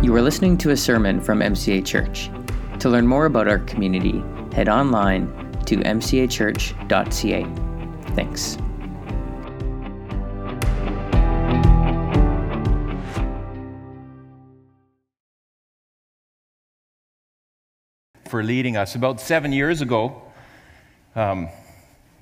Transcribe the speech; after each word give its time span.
You 0.00 0.14
are 0.14 0.22
listening 0.22 0.56
to 0.58 0.70
a 0.70 0.76
sermon 0.76 1.20
from 1.20 1.40
MCA 1.40 1.84
Church. 1.84 2.30
To 2.78 2.88
learn 2.88 3.04
more 3.04 3.26
about 3.26 3.48
our 3.48 3.58
community, 3.58 4.22
head 4.54 4.68
online 4.68 5.26
to 5.66 5.78
mcachurch.ca. 5.78 7.44
Thanks. 8.14 8.56
For 18.28 18.44
leading 18.44 18.76
us. 18.76 18.94
About 18.94 19.20
seven 19.20 19.52
years 19.52 19.80
ago, 19.80 20.22
um, 21.16 21.48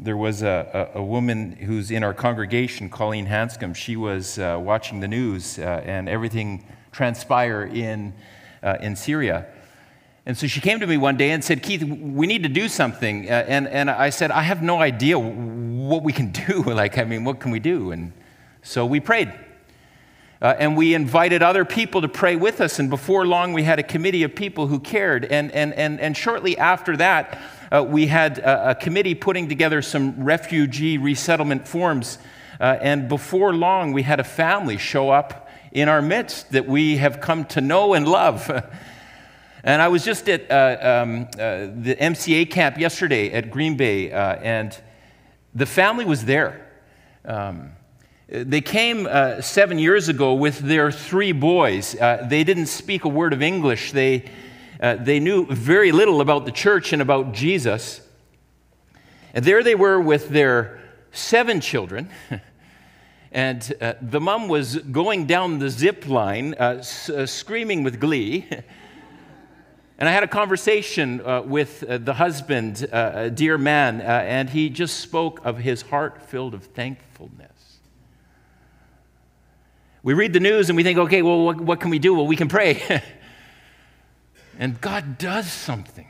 there 0.01 0.17
was 0.17 0.41
a, 0.41 0.91
a, 0.95 1.01
a, 1.01 1.03
woman 1.03 1.53
who's 1.53 1.91
in 1.91 2.03
our 2.03 2.15
congregation, 2.15 2.89
Colleen 2.89 3.27
Hanscom. 3.27 3.77
She 3.77 3.97
was 3.97 4.39
uh, 4.39 4.59
watching 4.59 5.01
the 5.01 5.09
news 5.09 5.59
uh, 5.59 5.83
and 5.85 6.09
everything 6.09 6.65
transpire 6.97 7.63
in, 7.63 8.15
uh, 8.63 8.79
in 8.81 8.97
Syria. 8.97 9.47
And 10.25 10.37
so 10.37 10.47
she 10.47 10.61
came 10.61 10.81
to 10.81 10.87
me 10.87 10.97
one 10.97 11.19
day 11.19 11.31
and 11.31 11.45
said, 11.45 11.63
Keith, 11.63 11.83
we 11.85 12.27
need 12.27 12.43
to 12.43 12.49
do 12.49 12.69
something. 12.69 13.29
Uh, 13.29 13.45
and, 13.47 13.69
and 13.69 13.91
I 13.91 14.09
said, 14.09 14.31
I 14.31 14.43
have 14.43 14.63
no 14.63 14.81
idea 14.81 15.19
what 15.19 16.03
we 16.03 16.13
can 16.15 16.33
do. 16.49 16.63
like, 16.63 16.97
I 16.97 17.05
mean, 17.05 17.25
what 17.25 17.39
can 17.39 17.51
we 17.51 17.61
do? 17.61 17.91
And 17.91 18.15
so 18.63 18.87
we 18.87 18.99
prayed. 18.99 19.31
Uh, 20.41 20.55
and 20.59 20.75
we 20.75 20.95
invited 20.95 21.43
other 21.43 21.67
people 21.67 22.01
to 22.01 22.09
pray 22.09 22.35
with 22.35 22.63
us. 22.63 22.79
And 22.79 22.89
before 22.89 23.27
long, 23.27 23.53
we 23.53 23.63
had 23.63 23.79
a 23.79 23.83
committee 23.83 24.23
of 24.23 24.35
people 24.35 24.67
who 24.67 24.81
cared. 24.81 25.27
And, 25.27 25.53
and, 25.53 25.75
and, 25.75 26.01
and 26.01 26.17
shortly 26.17 26.57
after 26.57 26.97
that, 26.97 27.39
uh, 27.71 27.85
we 27.87 28.07
had 28.07 28.39
a, 28.39 28.71
a, 28.71 28.75
committee 28.75 29.15
putting 29.15 29.49
together 29.49 29.83
some 29.83 30.25
refugee 30.25 30.97
resettlement 30.97 31.69
forms. 31.69 32.19
Uh, 32.59 32.79
and 32.81 33.07
before 33.09 33.55
long, 33.55 33.93
we 33.93 34.03
had 34.03 34.19
a 34.19 34.25
family 34.25 34.79
show 34.79 35.11
up 35.11 35.46
in 35.77 35.91
our 35.91 36.01
midst 36.01 36.53
that 36.53 36.67
we 36.67 36.97
have 36.97 37.21
come 37.21 37.45
to 37.45 37.61
know 37.61 37.93
and 37.93 38.09
love. 38.09 38.51
and 39.63 39.83
I 39.83 39.89
was 39.89 40.07
just 40.07 40.27
at 40.27 40.51
uh, 40.51 41.03
um, 41.03 41.29
uh, 41.35 41.67
the 41.67 41.95
MCA 42.01 42.51
camp 42.51 42.79
yesterday 42.79 43.31
at 43.31 43.51
Green 43.51 43.77
Bay, 43.77 44.11
uh, 44.11 44.37
and 44.37 44.75
the 45.55 45.67
family 45.67 46.07
was 46.07 46.25
there. 46.25 46.67
Um, 47.27 47.73
they 48.27 48.63
came 48.63 49.07
uh, 49.07 49.43
seven 49.43 49.79
years 49.79 50.09
ago 50.09 50.33
with 50.33 50.61
their 50.61 50.91
three 50.91 51.33
boys. 51.33 51.95
Uh, 51.95 52.27
they 52.27 52.43
didn't 52.43 52.67
speak 52.67 53.05
a 53.05 53.11
word 53.11 53.35
of 53.35 53.43
English. 53.43 53.93
They, 53.93 54.31
uh, 54.81 54.97
they 54.97 55.21
knew 55.21 55.45
very 55.45 55.93
little 55.93 56.23
about 56.23 56.47
the 56.47 56.53
church 56.53 56.95
and 56.95 57.03
about 57.03 57.35
Jesus. 57.35 58.01
And 59.35 59.45
there 59.45 59.63
they 59.63 59.75
were 59.75 60.01
with 60.01 60.31
their 60.31 60.81
seven 61.13 61.61
children. 61.61 62.09
and 63.37 63.75
uh, 63.83 63.93
the 64.01 64.19
mom 64.19 64.49
was 64.49 64.79
going 64.79 65.27
down 65.27 65.59
the 65.59 65.69
zip 65.69 66.09
line, 66.09 66.55
uh, 66.59 66.77
s- 66.79 67.11
uh, 67.11 67.27
screaming 67.27 67.83
with 67.83 68.01
glee. 68.01 68.47
and 69.99 70.09
I 70.09 70.13
had 70.13 70.23
a 70.23 70.27
conversation 70.27 71.23
with 71.47 71.81
the 71.81 72.15
husband, 72.15 72.89
a 72.91 73.31
dear 73.31 73.59
man, 73.59 74.01
and 74.01 74.49
he 74.49 74.71
just 74.71 75.01
spoke 75.01 75.45
of 75.45 75.59
his 75.59 75.83
heart 75.83 76.23
filled 76.23 76.55
of 76.55 76.65
thankfulness. 76.65 77.79
We 80.03 80.15
read 80.15 80.33
the 80.33 80.41
news 80.41 80.71
and 80.71 80.77
we 80.77 80.83
think, 80.83 80.99
okay, 80.99 81.21
well, 81.21 81.45
what, 81.45 81.61
what 81.61 81.79
can 81.79 81.91
we 81.91 81.99
do? 81.99 82.15
Well, 82.15 82.27
we 82.27 82.37
can 82.37 82.49
pray. 82.49 83.03
And 84.59 84.81
God 84.81 85.19
does 85.19 85.53
something. 85.53 86.09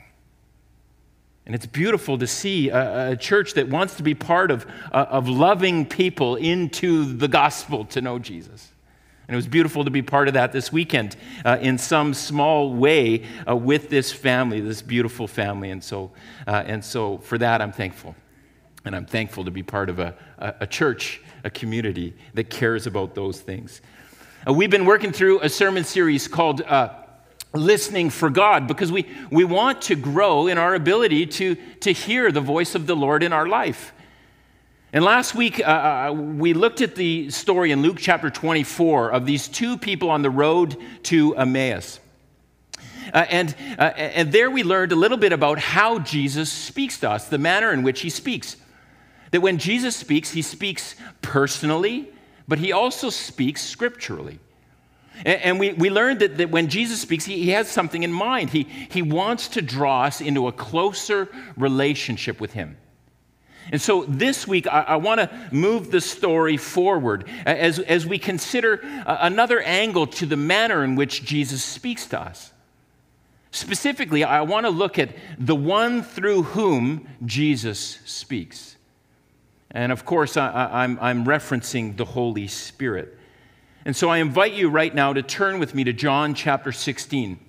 And 1.47 1.55
it's 1.55 1.65
beautiful 1.65 2.17
to 2.17 2.27
see 2.27 2.67
a, 2.69 3.11
a, 3.11 3.15
church 3.15 3.53
that 3.53 3.69
wants 3.69 3.95
to 3.95 4.03
be 4.03 4.13
part 4.13 4.51
of, 4.51 4.67
uh, 4.91 5.05
of 5.09 5.29
loving 5.29 5.85
people 5.85 6.35
into 6.35 7.05
the 7.13 7.29
gospel 7.29 7.85
to 7.85 8.01
know 8.01 8.19
Jesus. 8.19 8.69
And 9.27 9.33
it 9.33 9.37
was 9.37 9.47
beautiful 9.47 9.85
to 9.85 9.89
be 9.89 10.01
part 10.01 10.27
of 10.27 10.33
that 10.33 10.51
this 10.51 10.73
weekend 10.73 11.15
uh, 11.45 11.57
in 11.61 11.77
some 11.77 12.13
small 12.13 12.73
way 12.73 13.23
uh, 13.47 13.55
with 13.55 13.89
this 13.89 14.11
family, 14.11 14.59
this 14.59 14.81
beautiful 14.81 15.25
family. 15.25 15.71
And 15.71 15.81
so, 15.81 16.11
uh, 16.45 16.63
and 16.65 16.83
so 16.83 17.19
for 17.19 17.37
that, 17.37 17.61
I'm 17.61 17.71
thankful. 17.71 18.13
And 18.83 18.93
I'm 18.93 19.05
thankful 19.05 19.45
to 19.45 19.51
be 19.51 19.63
part 19.63 19.89
of 19.89 19.99
a, 19.99 20.15
a, 20.39 20.55
a 20.61 20.67
church, 20.67 21.21
a 21.45 21.49
community 21.49 22.13
that 22.33 22.49
cares 22.49 22.87
about 22.87 23.15
those 23.15 23.39
things. 23.39 23.81
Uh, 24.45 24.51
we've 24.51 24.69
been 24.69 24.85
working 24.85 25.13
through 25.13 25.39
a 25.39 25.47
sermon 25.47 25.85
series 25.85 26.27
called 26.27 26.61
uh, 26.63 26.89
listening 27.53 28.09
for 28.09 28.29
God 28.29 28.67
because 28.67 28.91
we, 28.91 29.07
we 29.31 29.43
want 29.43 29.83
to 29.83 29.95
grow 29.95 30.47
in 30.47 30.57
our 30.57 30.75
ability 30.75 31.25
to, 31.27 31.55
to 31.81 31.91
hear 31.91 32.31
the 32.31 32.41
voice 32.41 32.75
of 32.75 32.87
the 32.87 32.95
Lord 32.95 33.23
in 33.23 33.33
our 33.33 33.47
life. 33.47 33.93
And 34.93 35.03
last 35.03 35.35
week, 35.35 35.59
uh, 35.59 35.63
uh, 35.63 36.13
we 36.13 36.53
looked 36.53 36.81
at 36.81 36.95
the 36.95 37.29
story 37.29 37.71
in 37.71 37.81
Luke 37.81 37.97
chapter 37.99 38.29
24 38.29 39.11
of 39.11 39.25
these 39.25 39.47
two 39.47 39.77
people 39.77 40.09
on 40.09 40.21
the 40.21 40.29
road 40.29 40.77
to 41.03 41.35
Emmaus. 41.35 41.99
Uh, 43.13 43.25
and, 43.29 43.55
uh, 43.77 43.93
and 43.95 44.31
there 44.31 44.49
we 44.49 44.63
learned 44.63 44.91
a 44.91 44.95
little 44.95 45.17
bit 45.17 45.33
about 45.33 45.59
how 45.59 45.99
Jesus 45.99 46.51
speaks 46.51 46.99
to 46.99 47.09
us, 47.09 47.27
the 47.27 47.37
manner 47.37 47.71
in 47.71 47.83
which 47.83 48.01
he 48.01 48.09
speaks. 48.09 48.57
That 49.31 49.41
when 49.41 49.57
Jesus 49.57 49.95
speaks, 49.95 50.31
he 50.31 50.41
speaks 50.41 50.95
personally, 51.21 52.09
but 52.47 52.59
he 52.59 52.71
also 52.71 53.09
speaks 53.09 53.61
scripturally. 53.61 54.39
And 55.25 55.59
we, 55.59 55.73
we 55.73 55.89
learned 55.89 56.19
that, 56.19 56.37
that 56.37 56.51
when 56.51 56.67
Jesus 56.67 57.01
speaks, 57.01 57.25
he, 57.25 57.43
he 57.43 57.49
has 57.51 57.67
something 57.67 58.03
in 58.03 58.11
mind. 58.11 58.51
He, 58.51 58.63
he 58.89 59.01
wants 59.01 59.47
to 59.49 59.61
draw 59.61 60.03
us 60.03 60.21
into 60.21 60.47
a 60.47 60.51
closer 60.51 61.29
relationship 61.55 62.39
with 62.39 62.53
him. 62.53 62.77
And 63.71 63.81
so 63.81 64.05
this 64.07 64.47
week, 64.47 64.67
I, 64.67 64.81
I 64.81 64.95
want 64.95 65.19
to 65.19 65.49
move 65.51 65.91
the 65.91 66.01
story 66.01 66.55
forward 66.57 67.27
as, 67.45 67.79
as 67.79 68.05
we 68.05 68.17
consider 68.17 68.79
another 69.05 69.59
angle 69.61 70.07
to 70.07 70.25
the 70.25 70.37
manner 70.37 70.83
in 70.83 70.95
which 70.95 71.23
Jesus 71.23 71.63
speaks 71.63 72.05
to 72.07 72.19
us. 72.19 72.53
Specifically, 73.51 74.23
I 74.23 74.41
want 74.41 74.65
to 74.65 74.69
look 74.69 74.99
at 74.99 75.09
the 75.37 75.55
one 75.55 76.03
through 76.03 76.43
whom 76.43 77.07
Jesus 77.25 77.99
speaks. 78.05 78.75
And 79.71 79.91
of 79.91 80.05
course, 80.05 80.37
I, 80.37 80.69
I'm, 80.71 80.97
I'm 81.01 81.25
referencing 81.25 81.97
the 81.97 82.05
Holy 82.05 82.47
Spirit. 82.47 83.16
And 83.87 83.95
so 83.95 84.09
I 84.09 84.17
invite 84.17 84.51
you 84.51 84.67
right 84.67 84.93
now 84.93 85.13
to 85.13 85.23
turn 85.23 85.59
with 85.59 85.73
me 85.73 85.85
to 85.85 85.93
John 85.93 86.33
chapter 86.33 86.73
16. 86.73 87.39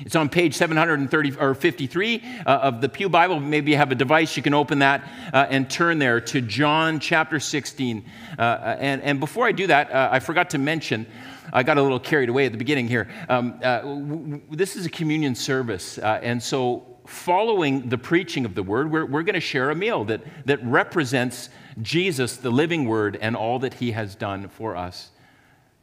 It's 0.00 0.16
on 0.16 0.28
page 0.28 0.54
730 0.54 1.36
or 1.36 1.54
53 1.54 2.24
uh, 2.44 2.50
of 2.50 2.80
the 2.80 2.88
Pew 2.88 3.08
Bible. 3.08 3.38
Maybe 3.38 3.70
you 3.70 3.76
have 3.76 3.92
a 3.92 3.94
device, 3.94 4.36
you 4.36 4.42
can 4.42 4.52
open 4.52 4.80
that 4.80 5.08
uh, 5.32 5.46
and 5.48 5.70
turn 5.70 6.00
there 6.00 6.20
to 6.22 6.40
John 6.40 6.98
chapter 6.98 7.38
16. 7.38 8.04
Uh, 8.36 8.42
and, 8.80 9.00
and 9.02 9.20
before 9.20 9.46
I 9.46 9.52
do 9.52 9.68
that, 9.68 9.92
uh, 9.92 10.08
I 10.10 10.18
forgot 10.18 10.50
to 10.50 10.58
mention, 10.58 11.06
I 11.52 11.62
got 11.62 11.78
a 11.78 11.82
little 11.82 12.00
carried 12.00 12.30
away 12.30 12.46
at 12.46 12.50
the 12.50 12.58
beginning 12.58 12.88
here. 12.88 13.08
Um, 13.28 13.60
uh, 13.62 13.82
w- 13.82 14.40
this 14.50 14.74
is 14.74 14.86
a 14.86 14.90
communion 14.90 15.36
service. 15.36 15.98
Uh, 15.98 16.18
and 16.20 16.42
so, 16.42 16.84
following 17.06 17.88
the 17.88 17.98
preaching 17.98 18.44
of 18.44 18.56
the 18.56 18.64
word, 18.64 18.90
we're, 18.90 19.06
we're 19.06 19.22
going 19.22 19.34
to 19.34 19.40
share 19.40 19.70
a 19.70 19.76
meal 19.76 20.04
that, 20.06 20.22
that 20.46 20.60
represents 20.64 21.48
Jesus, 21.80 22.38
the 22.38 22.50
living 22.50 22.86
word, 22.86 23.16
and 23.20 23.36
all 23.36 23.60
that 23.60 23.74
he 23.74 23.92
has 23.92 24.16
done 24.16 24.48
for 24.48 24.74
us 24.74 25.10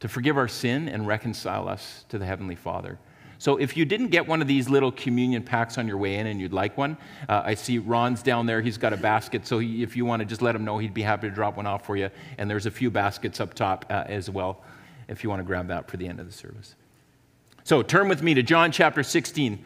to 0.02 0.08
forgive 0.08 0.36
our 0.36 0.48
sin 0.48 0.88
and 0.88 1.06
reconcile 1.06 1.68
us 1.68 2.04
to 2.08 2.18
the 2.18 2.26
Heavenly 2.26 2.56
Father. 2.56 2.98
So 3.38 3.56
if 3.56 3.76
you 3.76 3.84
didn't 3.84 4.08
get 4.08 4.26
one 4.26 4.42
of 4.42 4.48
these 4.48 4.68
little 4.68 4.90
communion 4.90 5.44
packs 5.44 5.78
on 5.78 5.86
your 5.86 5.96
way 5.96 6.16
in 6.16 6.26
and 6.26 6.40
you'd 6.40 6.52
like 6.52 6.76
one, 6.76 6.96
uh, 7.28 7.42
I 7.44 7.54
see 7.54 7.78
Ron's 7.78 8.20
down 8.20 8.46
there. 8.46 8.60
He's 8.60 8.78
got 8.78 8.92
a 8.92 8.96
basket. 8.96 9.46
So 9.46 9.60
he, 9.60 9.80
if 9.80 9.96
you 9.96 10.04
want 10.04 10.18
to 10.18 10.26
just 10.26 10.42
let 10.42 10.56
him 10.56 10.64
know, 10.64 10.78
he'd 10.78 10.92
be 10.92 11.02
happy 11.02 11.28
to 11.28 11.34
drop 11.34 11.56
one 11.56 11.68
off 11.68 11.86
for 11.86 11.96
you. 11.96 12.10
And 12.36 12.50
there's 12.50 12.66
a 12.66 12.70
few 12.70 12.90
baskets 12.90 13.38
up 13.38 13.54
top 13.54 13.84
uh, 13.90 14.02
as 14.08 14.28
well 14.28 14.64
if 15.06 15.22
you 15.22 15.30
want 15.30 15.38
to 15.38 15.44
grab 15.44 15.68
that 15.68 15.88
for 15.88 15.98
the 15.98 16.08
end 16.08 16.18
of 16.18 16.26
the 16.26 16.32
service. 16.32 16.74
So 17.62 17.80
turn 17.80 18.08
with 18.08 18.24
me 18.24 18.34
to 18.34 18.42
John 18.42 18.72
chapter 18.72 19.04
16. 19.04 19.64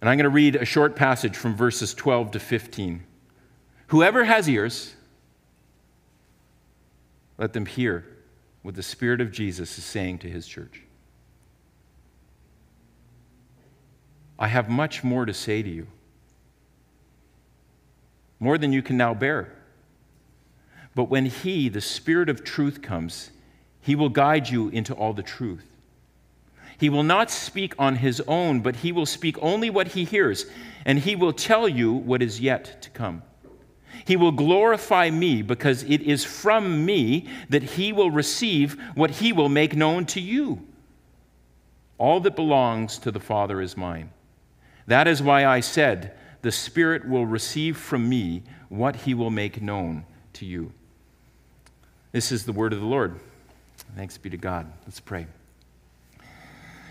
And 0.00 0.08
I'm 0.08 0.16
going 0.16 0.24
to 0.24 0.30
read 0.30 0.56
a 0.56 0.64
short 0.64 0.96
passage 0.96 1.36
from 1.36 1.54
verses 1.54 1.92
12 1.92 2.30
to 2.30 2.40
15. 2.40 3.02
Whoever 3.88 4.24
has 4.24 4.48
ears, 4.48 4.95
let 7.38 7.52
them 7.52 7.66
hear 7.66 8.04
what 8.62 8.74
the 8.74 8.82
Spirit 8.82 9.20
of 9.20 9.30
Jesus 9.30 9.78
is 9.78 9.84
saying 9.84 10.18
to 10.18 10.28
his 10.28 10.46
church. 10.46 10.82
I 14.38 14.48
have 14.48 14.68
much 14.68 15.02
more 15.02 15.24
to 15.24 15.32
say 15.32 15.62
to 15.62 15.68
you, 15.68 15.86
more 18.38 18.58
than 18.58 18.72
you 18.72 18.82
can 18.82 18.96
now 18.96 19.14
bear. 19.14 19.52
But 20.94 21.04
when 21.04 21.26
He, 21.26 21.68
the 21.68 21.80
Spirit 21.80 22.28
of 22.28 22.42
truth, 22.42 22.82
comes, 22.82 23.30
He 23.80 23.94
will 23.94 24.08
guide 24.08 24.48
you 24.48 24.68
into 24.70 24.94
all 24.94 25.12
the 25.12 25.22
truth. 25.22 25.64
He 26.78 26.90
will 26.90 27.02
not 27.02 27.30
speak 27.30 27.74
on 27.78 27.96
His 27.96 28.20
own, 28.26 28.60
but 28.60 28.76
He 28.76 28.92
will 28.92 29.06
speak 29.06 29.36
only 29.40 29.70
what 29.70 29.88
He 29.88 30.04
hears, 30.04 30.46
and 30.84 30.98
He 30.98 31.16
will 31.16 31.32
tell 31.32 31.68
you 31.68 31.92
what 31.92 32.22
is 32.22 32.40
yet 32.40 32.82
to 32.82 32.90
come. 32.90 33.22
He 34.06 34.16
will 34.16 34.32
glorify 34.32 35.10
me 35.10 35.42
because 35.42 35.82
it 35.82 36.00
is 36.00 36.24
from 36.24 36.84
me 36.86 37.26
that 37.48 37.62
he 37.62 37.92
will 37.92 38.10
receive 38.10 38.80
what 38.94 39.10
he 39.10 39.32
will 39.32 39.48
make 39.48 39.74
known 39.74 40.06
to 40.06 40.20
you. 40.20 40.64
All 41.98 42.20
that 42.20 42.36
belongs 42.36 42.98
to 42.98 43.10
the 43.10 43.18
Father 43.18 43.60
is 43.60 43.76
mine. 43.76 44.10
That 44.86 45.08
is 45.08 45.20
why 45.20 45.44
I 45.44 45.58
said, 45.58 46.16
The 46.42 46.52
Spirit 46.52 47.08
will 47.08 47.26
receive 47.26 47.76
from 47.76 48.08
me 48.08 48.44
what 48.68 48.94
he 48.94 49.12
will 49.12 49.30
make 49.30 49.60
known 49.60 50.04
to 50.34 50.46
you. 50.46 50.72
This 52.12 52.30
is 52.30 52.46
the 52.46 52.52
word 52.52 52.72
of 52.72 52.78
the 52.78 52.86
Lord. 52.86 53.18
Thanks 53.96 54.16
be 54.18 54.30
to 54.30 54.36
God. 54.36 54.70
Let's 54.84 55.00
pray. 55.00 55.26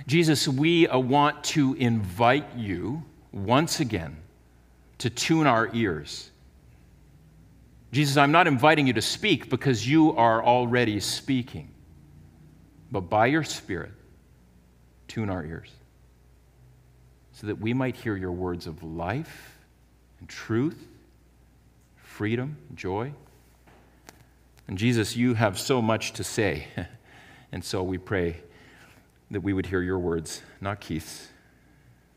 Jesus, 0.06 0.48
we 0.48 0.88
uh, 0.88 1.00
want 1.00 1.44
to 1.46 1.76
invite 1.76 2.56
you 2.58 3.04
once 3.32 3.80
again 3.80 4.18
to 4.98 5.10
tune 5.10 5.48
our 5.48 5.70
ears. 5.74 6.30
Jesus, 7.96 8.18
I'm 8.18 8.34
not 8.34 8.46
inviting 8.46 8.88
you 8.88 8.94
to 8.94 9.02
speak 9.02 9.50
because 9.50 9.88
you 9.88 10.18
are 10.18 10.44
already 10.44 11.00
speaking, 11.00 11.72
but 12.92 13.10
by 13.10 13.28
your 13.28 13.42
Spirit, 13.46 13.94
tune 15.08 15.30
our 15.30 15.46
ears 15.46 15.72
so 17.32 17.48
that 17.48 17.58
we 17.58 17.74
might 17.74 17.96
hear 17.96 18.18
your 18.18 18.34
words 18.34 18.68
of 18.68 18.84
life 18.84 19.58
and 20.20 20.28
truth, 20.28 20.90
freedom, 21.96 22.58
joy. 22.76 23.14
And 24.68 24.78
Jesus, 24.78 25.16
you 25.16 25.34
have 25.34 25.58
so 25.58 25.82
much 25.82 26.12
to 26.14 26.24
say. 26.26 26.68
and 27.54 27.64
so 27.64 27.82
we 27.82 27.98
pray 27.98 28.42
that 29.32 29.40
we 29.40 29.54
would 29.54 29.68
hear 29.68 29.82
your 29.82 30.00
words, 30.00 30.42
not 30.60 30.82
Keith's. 30.82 31.30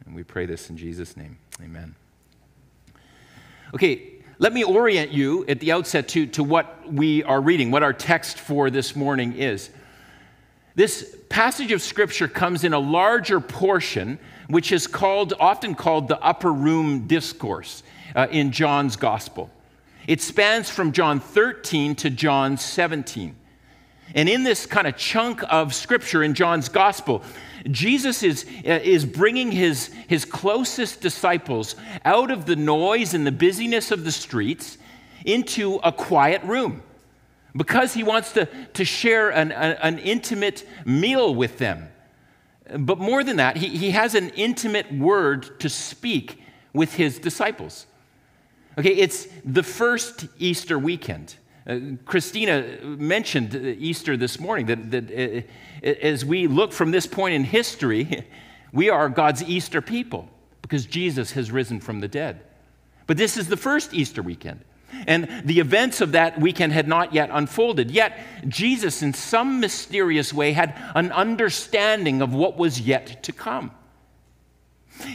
And 0.04 0.12
we 0.12 0.24
pray 0.24 0.44
this 0.44 0.70
in 0.70 0.76
Jesus' 0.76 1.16
name. 1.16 1.38
Amen. 1.62 1.94
Okay, 3.72 4.17
let 4.38 4.52
me 4.52 4.62
orient 4.62 5.10
you 5.10 5.44
at 5.46 5.58
the 5.58 5.72
outset 5.72 6.08
to, 6.08 6.26
to 6.28 6.44
what 6.44 6.92
we 6.92 7.24
are 7.24 7.40
reading, 7.40 7.70
what 7.70 7.82
our 7.82 7.92
text 7.92 8.38
for 8.38 8.70
this 8.70 8.94
morning 8.94 9.32
is. 9.32 9.70
This 10.76 11.16
passage 11.28 11.72
of 11.72 11.82
Scripture 11.82 12.28
comes 12.28 12.62
in 12.62 12.72
a 12.72 12.78
larger 12.78 13.40
portion, 13.40 14.20
which 14.46 14.70
is 14.70 14.86
called, 14.86 15.34
often 15.40 15.74
called 15.74 16.06
the 16.06 16.20
upper 16.20 16.52
room 16.52 17.08
discourse 17.08 17.82
uh, 18.14 18.28
in 18.30 18.52
John's 18.52 18.94
Gospel. 18.94 19.50
It 20.06 20.20
spans 20.20 20.70
from 20.70 20.92
John 20.92 21.18
13 21.18 21.96
to 21.96 22.10
John 22.10 22.56
17. 22.56 23.34
And 24.14 24.28
in 24.28 24.42
this 24.42 24.66
kind 24.66 24.86
of 24.86 24.96
chunk 24.96 25.42
of 25.52 25.74
scripture 25.74 26.22
in 26.22 26.34
John's 26.34 26.68
gospel, 26.68 27.22
Jesus 27.70 28.22
is, 28.22 28.46
uh, 28.66 28.80
is 28.82 29.04
bringing 29.04 29.52
his, 29.52 29.88
his 30.06 30.24
closest 30.24 31.00
disciples 31.00 31.76
out 32.04 32.30
of 32.30 32.46
the 32.46 32.56
noise 32.56 33.14
and 33.14 33.26
the 33.26 33.32
busyness 33.32 33.90
of 33.90 34.04
the 34.04 34.12
streets 34.12 34.78
into 35.24 35.76
a 35.82 35.92
quiet 35.92 36.42
room 36.44 36.82
because 37.56 37.94
he 37.94 38.02
wants 38.02 38.32
to, 38.32 38.46
to 38.74 38.84
share 38.84 39.30
an, 39.30 39.52
an 39.52 39.98
intimate 39.98 40.66
meal 40.84 41.34
with 41.34 41.58
them. 41.58 41.88
But 42.76 42.98
more 42.98 43.24
than 43.24 43.36
that, 43.36 43.56
he, 43.56 43.68
he 43.68 43.90
has 43.90 44.14
an 44.14 44.30
intimate 44.30 44.92
word 44.92 45.60
to 45.60 45.68
speak 45.68 46.42
with 46.72 46.94
his 46.94 47.18
disciples. 47.18 47.86
Okay, 48.78 48.94
it's 48.94 49.26
the 49.44 49.62
first 49.62 50.26
Easter 50.38 50.78
weekend. 50.78 51.34
Uh, 51.68 51.80
Christina 52.06 52.78
mentioned 52.82 53.54
Easter 53.54 54.16
this 54.16 54.40
morning 54.40 54.66
that, 54.66 54.90
that 54.90 55.10
uh, 55.10 55.86
as 55.86 56.24
we 56.24 56.46
look 56.46 56.72
from 56.72 56.90
this 56.90 57.06
point 57.06 57.34
in 57.34 57.44
history, 57.44 58.24
we 58.72 58.88
are 58.88 59.08
God's 59.10 59.42
Easter 59.42 59.82
people 59.82 60.30
because 60.62 60.86
Jesus 60.86 61.32
has 61.32 61.50
risen 61.50 61.78
from 61.80 62.00
the 62.00 62.08
dead. 62.08 62.40
But 63.06 63.18
this 63.18 63.36
is 63.36 63.48
the 63.48 63.56
first 63.56 63.92
Easter 63.92 64.22
weekend. 64.22 64.60
And 65.06 65.42
the 65.44 65.60
events 65.60 66.00
of 66.00 66.12
that 66.12 66.40
weekend 66.40 66.72
had 66.72 66.88
not 66.88 67.12
yet 67.12 67.28
unfolded. 67.30 67.90
Yet, 67.90 68.18
Jesus, 68.48 69.02
in 69.02 69.12
some 69.12 69.60
mysterious 69.60 70.32
way, 70.32 70.52
had 70.52 70.74
an 70.94 71.12
understanding 71.12 72.22
of 72.22 72.32
what 72.32 72.56
was 72.56 72.80
yet 72.80 73.22
to 73.24 73.32
come. 73.32 73.70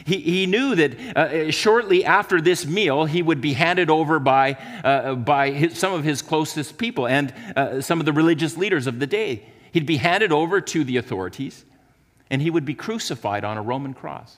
He, 0.05 0.19
he 0.19 0.45
knew 0.45 0.75
that 0.75 1.17
uh, 1.17 1.51
shortly 1.51 2.05
after 2.05 2.39
this 2.39 2.65
meal, 2.65 3.05
he 3.05 3.21
would 3.21 3.41
be 3.41 3.53
handed 3.53 3.89
over 3.89 4.19
by, 4.19 4.53
uh, 4.83 5.15
by 5.15 5.51
his, 5.51 5.77
some 5.77 5.93
of 5.93 6.03
his 6.03 6.21
closest 6.21 6.77
people 6.77 7.07
and 7.07 7.33
uh, 7.55 7.81
some 7.81 7.99
of 7.99 8.05
the 8.05 8.13
religious 8.13 8.57
leaders 8.57 8.87
of 8.87 8.99
the 8.99 9.07
day. 9.07 9.45
He'd 9.71 9.85
be 9.85 9.97
handed 9.97 10.31
over 10.31 10.61
to 10.61 10.83
the 10.83 10.97
authorities, 10.97 11.65
and 12.29 12.41
he 12.41 12.49
would 12.49 12.65
be 12.65 12.75
crucified 12.75 13.43
on 13.43 13.57
a 13.57 13.61
Roman 13.61 13.93
cross. 13.93 14.37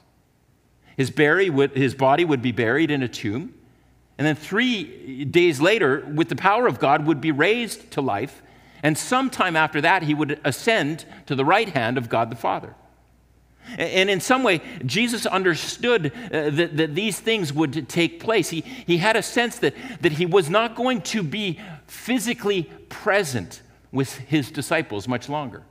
His, 0.95 1.11
bury 1.11 1.49
would, 1.49 1.71
his 1.71 1.93
body 1.93 2.23
would 2.23 2.41
be 2.41 2.51
buried 2.51 2.89
in 2.89 3.03
a 3.03 3.07
tomb, 3.07 3.53
and 4.17 4.25
then 4.25 4.35
three 4.35 5.25
days 5.25 5.59
later, 5.59 6.07
with 6.15 6.29
the 6.29 6.37
power 6.37 6.67
of 6.67 6.79
God, 6.79 7.05
would 7.05 7.19
be 7.19 7.31
raised 7.31 7.91
to 7.91 8.01
life, 8.01 8.41
and 8.81 8.97
sometime 8.97 9.55
after 9.55 9.81
that, 9.81 10.03
he 10.03 10.13
would 10.13 10.39
ascend 10.45 11.05
to 11.25 11.35
the 11.35 11.43
right 11.43 11.69
hand 11.69 11.97
of 11.97 12.07
God 12.07 12.29
the 12.29 12.35
Father. 12.35 12.75
And 13.77 14.09
in 14.09 14.19
some 14.19 14.43
way, 14.43 14.61
Jesus 14.85 15.25
understood 15.25 16.11
uh, 16.31 16.49
that, 16.51 16.77
that, 16.77 16.95
these 16.95 17.19
things 17.19 17.51
would 17.51 17.89
take 17.89 18.19
place. 18.19 18.49
He, 18.49 18.61
he 18.61 18.97
had 18.97 19.15
a 19.15 19.23
sense 19.23 19.59
that, 19.59 19.73
that 20.01 20.13
he 20.13 20.25
was 20.25 20.49
not 20.49 20.75
going 20.75 21.01
to 21.01 21.23
be 21.23 21.59
physically 21.87 22.63
present 22.89 23.61
with 23.91 24.13
his 24.17 24.51
disciples 24.51 25.07
much 25.07 25.29
longer. 25.29 25.63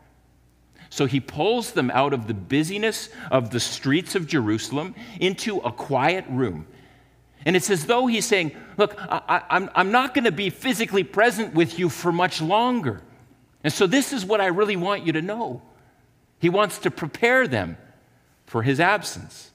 So 0.91 1.07
he 1.07 1.21
pulls 1.21 1.73
them 1.73 1.91
out 1.91 2.13
of 2.13 2.27
the 2.27 2.35
busyness 2.35 3.09
of 3.31 3.51
the 3.51 3.61
streets 3.61 4.15
of 4.15 4.27
Jerusalem 4.27 4.95
into 5.21 5.59
a 5.59 5.73
quiet 5.73 6.25
room. 6.29 6.67
And 7.45 7.57
it's 7.57 7.69
as 7.69 7.87
though 7.87 8.07
he's 8.07 8.25
saying, 8.27 8.53
Look, 8.77 8.97
I, 8.99 9.43
I'm, 9.51 9.71
I'm 9.75 9.91
not 9.93 10.15
going 10.15 10.25
to 10.25 10.33
be 10.33 10.51
physically 10.51 11.05
present 11.05 11.55
with 11.55 11.79
you 11.79 11.89
for 11.89 12.13
much 12.13 12.41
longer. 12.41 13.03
And 13.63 13.73
so 13.73 13.87
this 13.87 14.13
is 14.13 14.25
what 14.25 14.41
I 14.41 14.47
really 14.47 14.77
want 14.77 15.07
you 15.07 15.13
to 15.13 15.23
know. 15.23 15.63
He 16.39 16.49
wants 16.51 16.79
to 16.79 16.91
prepare 16.91 17.49
them 17.49 17.77
for 18.47 18.63
his 18.63 18.81
absence. 18.81 19.51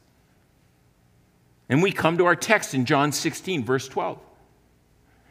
And 1.69 1.83
we 1.83 1.91
come 1.91 2.17
to 2.17 2.25
our 2.25 2.35
text 2.35 2.73
in 2.73 2.85
John 2.85 3.11
16, 3.11 3.63
verse 3.63 3.87
12. 3.87 4.19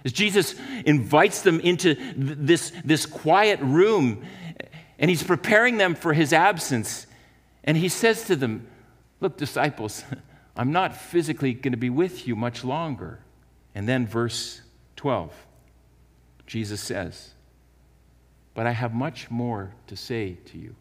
As 0.05 0.13
Jesus 0.13 0.55
invites 0.87 1.43
them 1.43 1.59
into 1.61 1.97
this, 2.17 2.73
this 2.85 3.05
quiet 3.05 3.61
room 3.61 4.25
and 4.99 5.09
he's 5.09 5.23
preparing 5.23 5.77
them 5.77 5.95
for 5.95 6.13
his 6.13 6.33
absence, 6.33 7.07
and 7.63 7.77
he 7.77 7.89
says 7.89 8.25
to 8.25 8.37
them, 8.37 8.67
Look, 9.21 9.37
disciples, 9.37 10.05
I'm 10.57 10.73
not 10.73 10.97
physically 10.97 11.55
going 11.55 11.73
to 11.73 11.79
be 11.79 11.91
with 11.91 12.27
you 12.27 12.35
much 12.35 12.65
longer. 12.65 13.21
And 13.75 13.89
then, 13.89 14.07
verse 14.07 14.61
12, 14.97 15.33
Jesus 16.47 16.81
says, 16.81 17.31
But 18.55 18.67
I 18.67 18.73
have 18.73 18.93
much 18.93 19.31
more 19.31 19.75
to 19.87 19.97
say 19.97 20.39
to 20.47 20.59
you. 20.59 20.75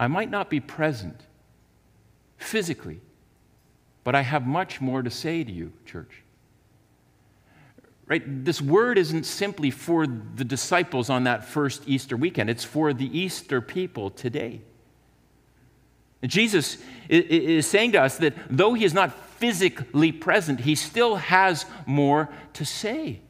I 0.00 0.06
might 0.08 0.30
not 0.30 0.48
be 0.48 0.60
present 0.60 1.20
physically, 2.38 3.02
but 4.02 4.14
I 4.14 4.22
have 4.22 4.46
much 4.46 4.80
more 4.80 5.02
to 5.02 5.10
say 5.10 5.44
to 5.44 5.52
you, 5.52 5.74
church. 5.84 6.22
Right? 8.06 8.22
This 8.44 8.62
word 8.62 8.96
isn't 8.96 9.24
simply 9.24 9.70
for 9.70 10.06
the 10.06 10.44
disciples 10.44 11.10
on 11.10 11.24
that 11.24 11.44
first 11.44 11.82
Easter 11.86 12.16
weekend, 12.16 12.48
it's 12.48 12.64
for 12.64 12.94
the 12.94 13.16
Easter 13.16 13.60
people 13.60 14.10
today. 14.10 14.62
Jesus 16.24 16.78
is 17.08 17.66
saying 17.66 17.92
to 17.92 18.02
us 18.02 18.16
that 18.18 18.34
though 18.48 18.72
he 18.72 18.86
is 18.86 18.94
not 18.94 19.12
physically 19.36 20.12
present, 20.12 20.60
he 20.60 20.74
still 20.74 21.16
has 21.16 21.66
more 21.86 22.30
to 22.54 22.64
say. 22.64 23.20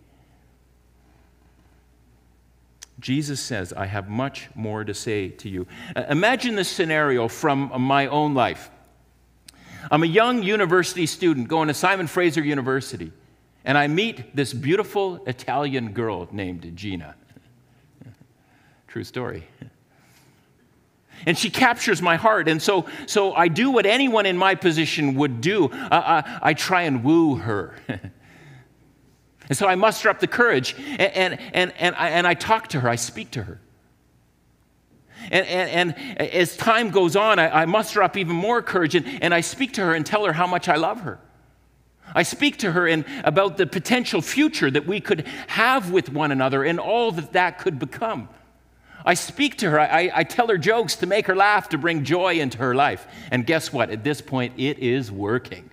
Jesus 3.01 3.41
says, 3.41 3.73
I 3.73 3.87
have 3.87 4.09
much 4.09 4.49
more 4.55 4.85
to 4.85 4.93
say 4.93 5.31
to 5.31 5.49
you. 5.49 5.67
Uh, 5.97 6.05
imagine 6.11 6.55
this 6.55 6.69
scenario 6.69 7.29
from 7.29 7.73
my 7.81 8.07
own 8.07 8.35
life. 8.35 8.71
I'm 9.91 10.03
a 10.03 10.07
young 10.07 10.43
university 10.43 11.07
student 11.07 11.49
going 11.49 11.69
to 11.69 11.75
Simon 11.75 12.07
Fraser 12.07 12.43
University, 12.43 13.13
and 13.65 13.79
I 13.79 13.87
meet 13.89 14.37
this 14.37 14.53
beautiful 14.53 15.25
Italian 15.27 15.93
girl 15.93 16.29
named 16.31 16.71
Gina. 16.77 17.15
True 18.89 19.05
story. 19.05 19.47
And 21.27 21.37
she 21.37 21.51
captures 21.51 22.01
my 22.03 22.17
heart. 22.17 22.49
And 22.49 22.61
so, 22.61 22.87
so 23.07 23.33
I 23.33 23.49
do 23.49 23.71
what 23.71 23.87
anyone 23.87 24.27
in 24.27 24.37
my 24.37 24.55
position 24.55 25.15
would 25.17 25.41
do 25.41 25.67
uh, 25.67 25.89
I, 25.91 26.39
I 26.43 26.55
try 26.55 26.83
and 26.83 27.03
woo 27.03 27.37
her. 27.37 27.75
And 29.51 29.59
so 29.59 29.67
I 29.67 29.75
muster 29.75 30.09
up 30.09 30.21
the 30.21 30.29
courage 30.29 30.77
and, 30.79 31.01
and, 31.01 31.41
and, 31.53 31.75
and, 31.77 31.97
I, 31.97 32.11
and 32.11 32.27
I 32.27 32.35
talk 32.35 32.69
to 32.69 32.81
her, 32.81 32.89
I 32.89 32.95
speak 32.95 33.33
to 33.33 33.43
her. 33.43 33.61
And, 35.25 35.45
and, 35.47 35.95
and 35.97 36.21
as 36.21 36.57
time 36.57 36.91
goes 36.91 37.17
on, 37.17 37.41
I, 37.41 37.63
I 37.63 37.67
muster 37.67 38.01
up 38.01 38.17
even 38.17 38.37
more 38.37 38.63
courage 38.63 38.95
and, 38.95 39.05
and 39.21 39.35
I 39.35 39.41
speak 39.41 39.73
to 39.75 39.81
her 39.83 39.93
and 39.93 40.07
tell 40.07 40.25
her 40.25 40.33
how 40.33 40.47
much 40.47 40.69
I 40.69 40.77
love 40.77 41.01
her. 41.01 41.19
I 42.15 42.23
speak 42.23 42.59
to 42.59 42.71
her 42.71 42.87
in, 42.87 43.05
about 43.25 43.57
the 43.57 43.67
potential 43.67 44.23
future 44.23 44.71
that 44.71 44.87
we 44.87 45.01
could 45.01 45.27
have 45.49 45.91
with 45.91 46.13
one 46.13 46.31
another 46.31 46.63
and 46.63 46.79
all 46.79 47.11
that 47.13 47.33
that 47.33 47.59
could 47.59 47.81
become. 47.81 48.29
I 49.05 49.15
speak 49.15 49.59
to 49.59 49.71
her, 49.71 49.81
I, 49.81 50.13
I, 50.15 50.25
tell 50.25 50.47
her 50.47 50.59
jokes 50.59 50.97
to 50.97 51.07
make 51.07 51.27
her 51.27 51.35
laugh, 51.35 51.71
to 51.71 51.79
bring 51.79 52.05
joy 52.05 52.35
into 52.35 52.59
her 52.59 52.75
life. 52.75 53.07
And 53.33 53.45
guess 53.47 53.73
what? 53.73 53.91
At 53.91 54.05
this 54.05 54.21
point, 54.21 54.55
it 54.59 54.79
is 54.79 55.11
working, 55.11 55.71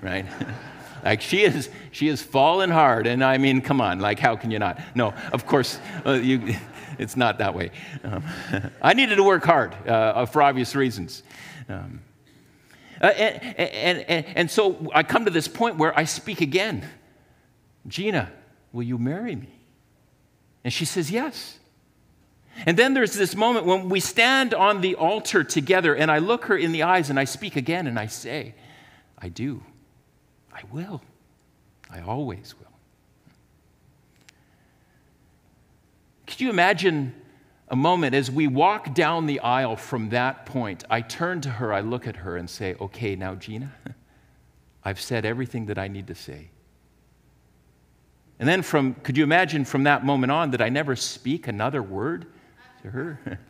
right? 0.00 0.24
Like 1.04 1.20
she 1.20 1.42
is, 1.42 1.68
she 1.90 2.08
is 2.08 2.22
fallen 2.22 2.70
hard, 2.70 3.06
and 3.06 3.24
I 3.24 3.38
mean, 3.38 3.60
come 3.60 3.80
on, 3.80 4.00
like 4.00 4.18
how 4.18 4.36
can 4.36 4.50
you 4.50 4.58
not? 4.58 4.80
No, 4.94 5.14
of 5.32 5.46
course, 5.46 5.78
uh, 6.06 6.12
you, 6.12 6.56
it's 6.98 7.16
not 7.16 7.38
that 7.38 7.54
way. 7.54 7.70
Um, 8.04 8.24
I 8.82 8.94
needed 8.94 9.16
to 9.16 9.22
work 9.22 9.44
hard 9.44 9.74
uh, 9.86 10.26
for 10.26 10.42
obvious 10.42 10.74
reasons. 10.74 11.22
Um, 11.68 12.00
uh, 13.00 13.06
and, 13.06 13.58
and, 13.58 13.98
and, 14.08 14.26
and 14.34 14.50
so 14.50 14.90
I 14.94 15.02
come 15.02 15.24
to 15.24 15.30
this 15.30 15.46
point 15.46 15.76
where 15.76 15.96
I 15.96 16.04
speak 16.04 16.40
again. 16.40 16.84
Gina, 17.86 18.30
will 18.72 18.82
you 18.82 18.98
marry 18.98 19.36
me? 19.36 19.48
And 20.64 20.72
she 20.72 20.84
says, 20.84 21.10
Yes. 21.10 21.58
And 22.66 22.76
then 22.76 22.92
there's 22.92 23.14
this 23.14 23.36
moment 23.36 23.66
when 23.66 23.88
we 23.88 24.00
stand 24.00 24.52
on 24.52 24.80
the 24.80 24.96
altar 24.96 25.44
together, 25.44 25.94
and 25.94 26.10
I 26.10 26.18
look 26.18 26.46
her 26.46 26.56
in 26.56 26.72
the 26.72 26.82
eyes 26.82 27.08
and 27.08 27.18
I 27.18 27.24
speak 27.24 27.54
again 27.54 27.86
and 27.86 27.98
I 27.98 28.06
say, 28.06 28.54
I 29.16 29.28
do. 29.28 29.62
I 30.58 30.62
will. 30.72 31.00
I 31.90 32.00
always 32.00 32.54
will. 32.58 32.66
Could 36.26 36.40
you 36.40 36.50
imagine 36.50 37.14
a 37.68 37.76
moment 37.76 38.14
as 38.14 38.30
we 38.30 38.48
walk 38.48 38.92
down 38.92 39.26
the 39.26 39.40
aisle 39.40 39.76
from 39.76 40.10
that 40.10 40.46
point? 40.46 40.84
I 40.90 41.00
turn 41.00 41.40
to 41.42 41.50
her, 41.50 41.72
I 41.72 41.80
look 41.80 42.06
at 42.06 42.16
her, 42.16 42.36
and 42.36 42.50
say, 42.50 42.74
Okay, 42.80 43.14
now, 43.14 43.34
Gina, 43.36 43.72
I've 44.84 45.00
said 45.00 45.24
everything 45.24 45.66
that 45.66 45.78
I 45.78 45.86
need 45.86 46.08
to 46.08 46.14
say. 46.14 46.50
And 48.40 48.48
then, 48.48 48.62
from, 48.62 48.94
could 48.94 49.16
you 49.16 49.24
imagine 49.24 49.64
from 49.64 49.84
that 49.84 50.04
moment 50.04 50.32
on 50.32 50.50
that 50.52 50.60
I 50.60 50.68
never 50.68 50.96
speak 50.96 51.48
another 51.48 51.82
word 51.82 52.26
to 52.82 52.90
her? 52.90 53.40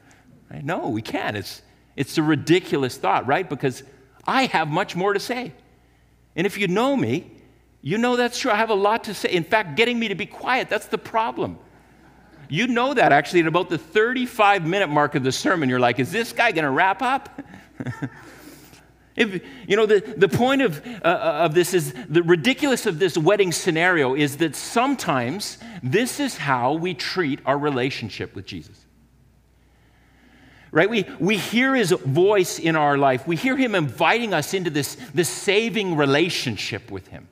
No, 0.62 0.88
we 0.88 1.02
can't. 1.02 1.36
It's, 1.36 1.60
it's 1.94 2.16
a 2.16 2.22
ridiculous 2.22 2.96
thought, 2.96 3.26
right? 3.26 3.46
Because 3.46 3.82
I 4.26 4.46
have 4.46 4.68
much 4.68 4.96
more 4.96 5.12
to 5.12 5.20
say. 5.20 5.52
And 6.36 6.46
if 6.46 6.58
you 6.58 6.68
know 6.68 6.96
me, 6.96 7.30
you 7.80 7.98
know 7.98 8.16
that's 8.16 8.38
true. 8.38 8.50
I 8.50 8.56
have 8.56 8.70
a 8.70 8.74
lot 8.74 9.04
to 9.04 9.14
say. 9.14 9.30
In 9.30 9.44
fact, 9.44 9.76
getting 9.76 9.98
me 9.98 10.08
to 10.08 10.14
be 10.14 10.26
quiet, 10.26 10.68
that's 10.68 10.86
the 10.86 10.98
problem. 10.98 11.58
You 12.48 12.66
know 12.66 12.94
that 12.94 13.12
actually 13.12 13.40
at 13.40 13.46
about 13.46 13.68
the 13.68 13.78
35 13.78 14.66
minute 14.66 14.88
mark 14.88 15.14
of 15.14 15.22
the 15.22 15.32
sermon, 15.32 15.68
you're 15.68 15.80
like, 15.80 15.98
is 15.98 16.10
this 16.10 16.32
guy 16.32 16.52
going 16.52 16.64
to 16.64 16.70
wrap 16.70 17.02
up? 17.02 17.40
if, 19.16 19.42
you 19.66 19.76
know, 19.76 19.84
the, 19.84 20.00
the 20.16 20.28
point 20.28 20.62
of, 20.62 20.84
uh, 20.86 21.08
of 21.44 21.54
this 21.54 21.74
is 21.74 21.92
the 22.08 22.22
ridiculous 22.22 22.86
of 22.86 22.98
this 22.98 23.18
wedding 23.18 23.52
scenario 23.52 24.14
is 24.14 24.38
that 24.38 24.56
sometimes 24.56 25.58
this 25.82 26.20
is 26.20 26.38
how 26.38 26.72
we 26.72 26.94
treat 26.94 27.40
our 27.44 27.58
relationship 27.58 28.34
with 28.34 28.46
Jesus. 28.46 28.86
Right? 30.70 30.88
We, 30.88 31.06
we 31.18 31.36
hear 31.36 31.74
his 31.74 31.92
voice 31.92 32.58
in 32.58 32.76
our 32.76 32.98
life. 32.98 33.26
We 33.26 33.36
hear 33.36 33.56
him 33.56 33.74
inviting 33.74 34.34
us 34.34 34.52
into 34.52 34.70
this, 34.70 34.96
this 35.14 35.28
saving 35.28 35.96
relationship 35.96 36.90
with 36.90 37.08
him. 37.08 37.28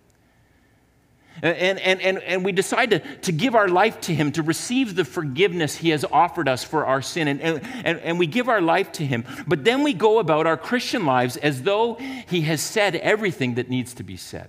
And, 1.43 1.79
and, 1.81 2.01
and, 2.01 2.19
and 2.23 2.45
we 2.45 2.53
decide 2.53 2.91
to, 2.91 3.01
to 3.01 3.33
give 3.33 3.55
our 3.55 3.69
life 3.69 4.01
to 4.03 4.15
Him, 4.15 4.33
to 4.33 4.43
receive 4.43 4.95
the 4.95 5.05
forgiveness 5.05 5.77
He 5.77 5.91
has 5.91 6.05
offered 6.05 6.49
us 6.49 6.65
for 6.65 6.87
our 6.87 7.03
sin. 7.03 7.29
And, 7.29 7.41
and, 7.43 7.99
and 8.01 8.19
we 8.19 8.27
give 8.27 8.49
our 8.49 8.63
life 8.63 8.91
to 8.93 9.05
Him. 9.05 9.25
But 9.47 9.65
then 9.65 9.83
we 9.83 9.93
go 9.93 10.19
about 10.19 10.47
our 10.47 10.57
Christian 10.57 11.05
lives 11.05 11.37
as 11.37 11.63
though 11.63 11.95
He 11.95 12.43
has 12.43 12.63
said 12.63 12.97
everything 12.97 13.57
that 13.57 13.69
needs 13.69 13.95
to 13.95 14.03
be 14.03 14.17
said. 14.17 14.49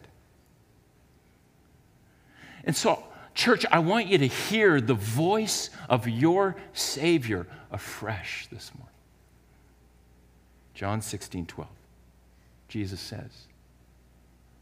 And 2.64 2.76
so, 2.76 3.04
church, 3.38 3.66
I 3.72 3.80
want 3.80 4.08
you 4.08 4.18
to 4.18 4.28
hear 4.28 4.82
the 4.82 4.96
voice 4.96 5.70
of 5.88 6.10
your 6.10 6.58
Savior 6.74 7.46
afresh 7.72 8.48
this 8.52 8.72
morning. 8.76 8.94
John 10.74 11.02
16, 11.02 11.46
12. 11.46 11.70
Jesus 12.68 13.00
says, 13.00 13.48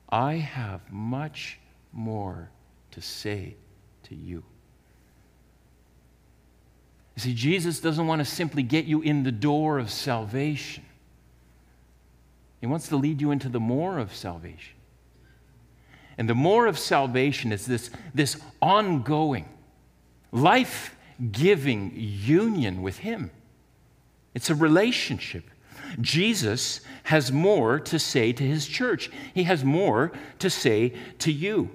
I 0.10 0.34
have 0.36 0.92
much 0.92 1.60
more 1.92 2.50
to 2.92 3.02
say 3.02 3.56
to 4.04 4.16
you. 4.16 4.44
You 7.16 7.22
see, 7.22 7.34
Jesus 7.34 7.80
doesn't 7.80 8.06
want 8.06 8.20
to 8.20 8.26
simply 8.26 8.62
get 8.62 8.86
you 8.86 9.02
in 9.02 9.24
the 9.24 9.32
door 9.32 9.80
of 9.80 9.90
salvation, 9.90 10.86
He 12.60 12.68
wants 12.68 12.90
to 12.90 12.98
lead 12.98 13.22
you 13.22 13.32
into 13.32 13.50
the 13.50 13.60
more 13.60 13.98
of 13.98 14.14
salvation. 14.14 14.75
And 16.18 16.30
the 16.30 16.36
more 16.36 16.66
of 16.68 16.80
salvation 16.80 17.52
is 17.52 17.66
this, 17.66 17.90
this 18.14 18.38
ongoing, 18.62 19.48
life 20.32 20.96
giving 21.32 21.92
union 21.96 22.82
with 22.82 23.00
Him. 23.00 23.32
It's 24.34 24.50
a 24.50 24.56
relationship. 24.56 25.50
Jesus 26.02 26.82
has 27.04 27.32
more 27.32 27.80
to 27.80 28.00
say 28.00 28.34
to 28.34 28.44
His 28.44 28.68
church, 28.68 29.10
He 29.34 29.44
has 29.44 29.64
more 29.64 30.12
to 30.40 30.50
say 30.50 30.94
to 31.20 31.32
you. 31.32 31.70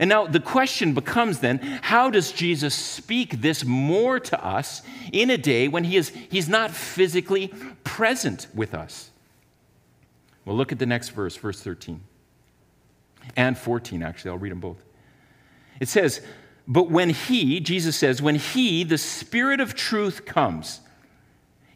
And 0.00 0.08
now 0.08 0.26
the 0.26 0.40
question 0.40 0.94
becomes 0.94 1.40
then 1.40 1.58
how 1.82 2.08
does 2.10 2.30
Jesus 2.30 2.74
speak 2.74 3.40
this 3.40 3.64
more 3.64 4.20
to 4.20 4.44
us 4.44 4.82
in 5.12 5.30
a 5.30 5.36
day 5.36 5.66
when 5.66 5.84
he 5.84 5.96
is, 5.96 6.10
he's 6.30 6.48
not 6.48 6.70
physically 6.70 7.48
present 7.82 8.46
with 8.54 8.74
us? 8.74 9.10
Well, 10.44 10.56
look 10.56 10.70
at 10.70 10.78
the 10.78 10.86
next 10.86 11.10
verse, 11.10 11.36
verse 11.36 11.60
13 11.60 12.00
and 13.38 13.56
14, 13.56 14.02
actually. 14.02 14.32
I'll 14.32 14.38
read 14.38 14.50
them 14.50 14.60
both. 14.60 14.84
It 15.80 15.88
says, 15.88 16.20
But 16.66 16.90
when 16.90 17.10
he, 17.10 17.60
Jesus 17.60 17.96
says, 17.96 18.20
when 18.20 18.34
he, 18.34 18.82
the 18.82 18.98
Spirit 18.98 19.60
of 19.60 19.74
truth, 19.74 20.26
comes, 20.26 20.80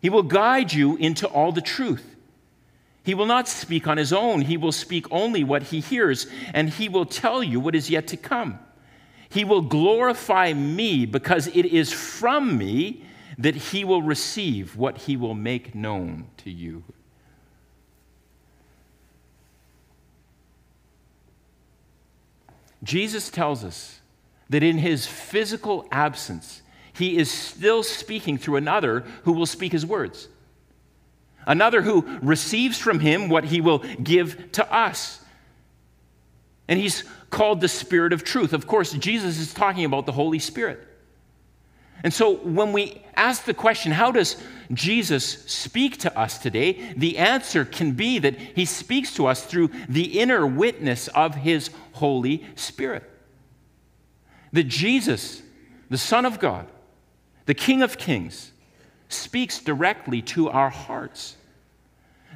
he 0.02 0.10
will 0.10 0.24
guide 0.24 0.72
you 0.72 0.96
into 0.96 1.28
all 1.28 1.52
the 1.52 1.60
truth. 1.60 2.16
He 3.04 3.14
will 3.14 3.26
not 3.26 3.48
speak 3.48 3.86
on 3.86 3.96
his 3.96 4.12
own. 4.12 4.42
He 4.42 4.56
will 4.56 4.72
speak 4.72 5.06
only 5.12 5.44
what 5.44 5.64
he 5.64 5.80
hears, 5.80 6.26
and 6.52 6.68
he 6.68 6.88
will 6.88 7.06
tell 7.06 7.42
you 7.42 7.60
what 7.60 7.76
is 7.76 7.88
yet 7.88 8.08
to 8.08 8.16
come. 8.16 8.58
He 9.28 9.44
will 9.44 9.62
glorify 9.62 10.52
me 10.52 11.06
because 11.06 11.46
it 11.46 11.64
is 11.64 11.92
from 11.92 12.58
me 12.58 13.04
that 13.38 13.54
he 13.54 13.84
will 13.84 14.02
receive 14.02 14.76
what 14.76 14.98
he 14.98 15.16
will 15.16 15.34
make 15.34 15.74
known 15.74 16.26
to 16.38 16.50
you. 16.50 16.82
Jesus 22.82 23.30
tells 23.30 23.64
us 23.64 24.00
that 24.50 24.62
in 24.62 24.78
his 24.78 25.06
physical 25.06 25.86
absence, 25.90 26.62
he 26.92 27.16
is 27.16 27.30
still 27.30 27.82
speaking 27.82 28.36
through 28.38 28.56
another 28.56 29.00
who 29.24 29.32
will 29.32 29.46
speak 29.46 29.72
his 29.72 29.86
words 29.86 30.28
another 31.46 31.82
who 31.82 32.06
receives 32.22 32.78
from 32.78 33.00
him 33.00 33.28
what 33.28 33.44
he 33.44 33.60
will 33.60 33.78
give 34.02 34.52
to 34.52 34.72
us. 34.72 35.20
And 36.68 36.78
he's 36.78 37.04
called 37.30 37.60
the 37.60 37.68
Spirit 37.68 38.12
of 38.12 38.24
truth. 38.24 38.52
Of 38.52 38.66
course, 38.66 38.92
Jesus 38.92 39.38
is 39.38 39.52
talking 39.52 39.84
about 39.84 40.06
the 40.06 40.12
Holy 40.12 40.38
Spirit. 40.38 40.86
And 42.04 42.12
so 42.12 42.36
when 42.36 42.72
we 42.72 43.02
ask 43.14 43.44
the 43.44 43.54
question, 43.54 43.92
how 43.92 44.10
does 44.10 44.36
Jesus 44.72 45.44
speak 45.44 45.98
to 45.98 46.18
us 46.18 46.38
today? 46.38 46.92
The 46.96 47.18
answer 47.18 47.64
can 47.64 47.92
be 47.92 48.18
that 48.18 48.36
he 48.36 48.64
speaks 48.64 49.14
to 49.14 49.26
us 49.26 49.44
through 49.44 49.70
the 49.88 50.18
inner 50.18 50.46
witness 50.46 51.08
of 51.08 51.36
his 51.36 51.70
Holy 51.92 52.44
Spirit. 52.56 53.08
That 54.52 54.64
Jesus, 54.64 55.42
the 55.90 55.98
Son 55.98 56.24
of 56.24 56.40
God, 56.40 56.66
the 57.46 57.54
King 57.54 57.82
of 57.82 57.98
Kings, 57.98 58.52
speaks 59.08 59.60
directly 59.60 60.22
to 60.22 60.50
our 60.50 60.70
hearts. 60.70 61.36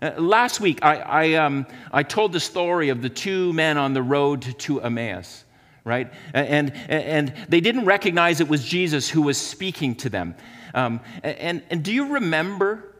Uh, 0.00 0.12
last 0.18 0.60
week, 0.60 0.78
I, 0.82 0.96
I, 0.96 1.32
um, 1.34 1.66
I 1.90 2.02
told 2.02 2.32
the 2.32 2.40
story 2.40 2.90
of 2.90 3.00
the 3.02 3.08
two 3.08 3.52
men 3.54 3.78
on 3.78 3.94
the 3.94 4.02
road 4.02 4.42
to 4.42 4.82
Emmaus, 4.82 5.44
right? 5.86 6.12
And, 6.34 6.72
and 6.88 7.32
they 7.48 7.60
didn't 7.60 7.84
recognize 7.84 8.40
it 8.40 8.48
was 8.48 8.64
Jesus 8.64 9.08
who 9.08 9.22
was 9.22 9.38
speaking 9.38 9.94
to 9.96 10.10
them. 10.10 10.34
Um, 10.74 11.00
and, 11.22 11.62
and 11.70 11.84
do 11.84 11.92
you 11.92 12.14
remember 12.14 12.92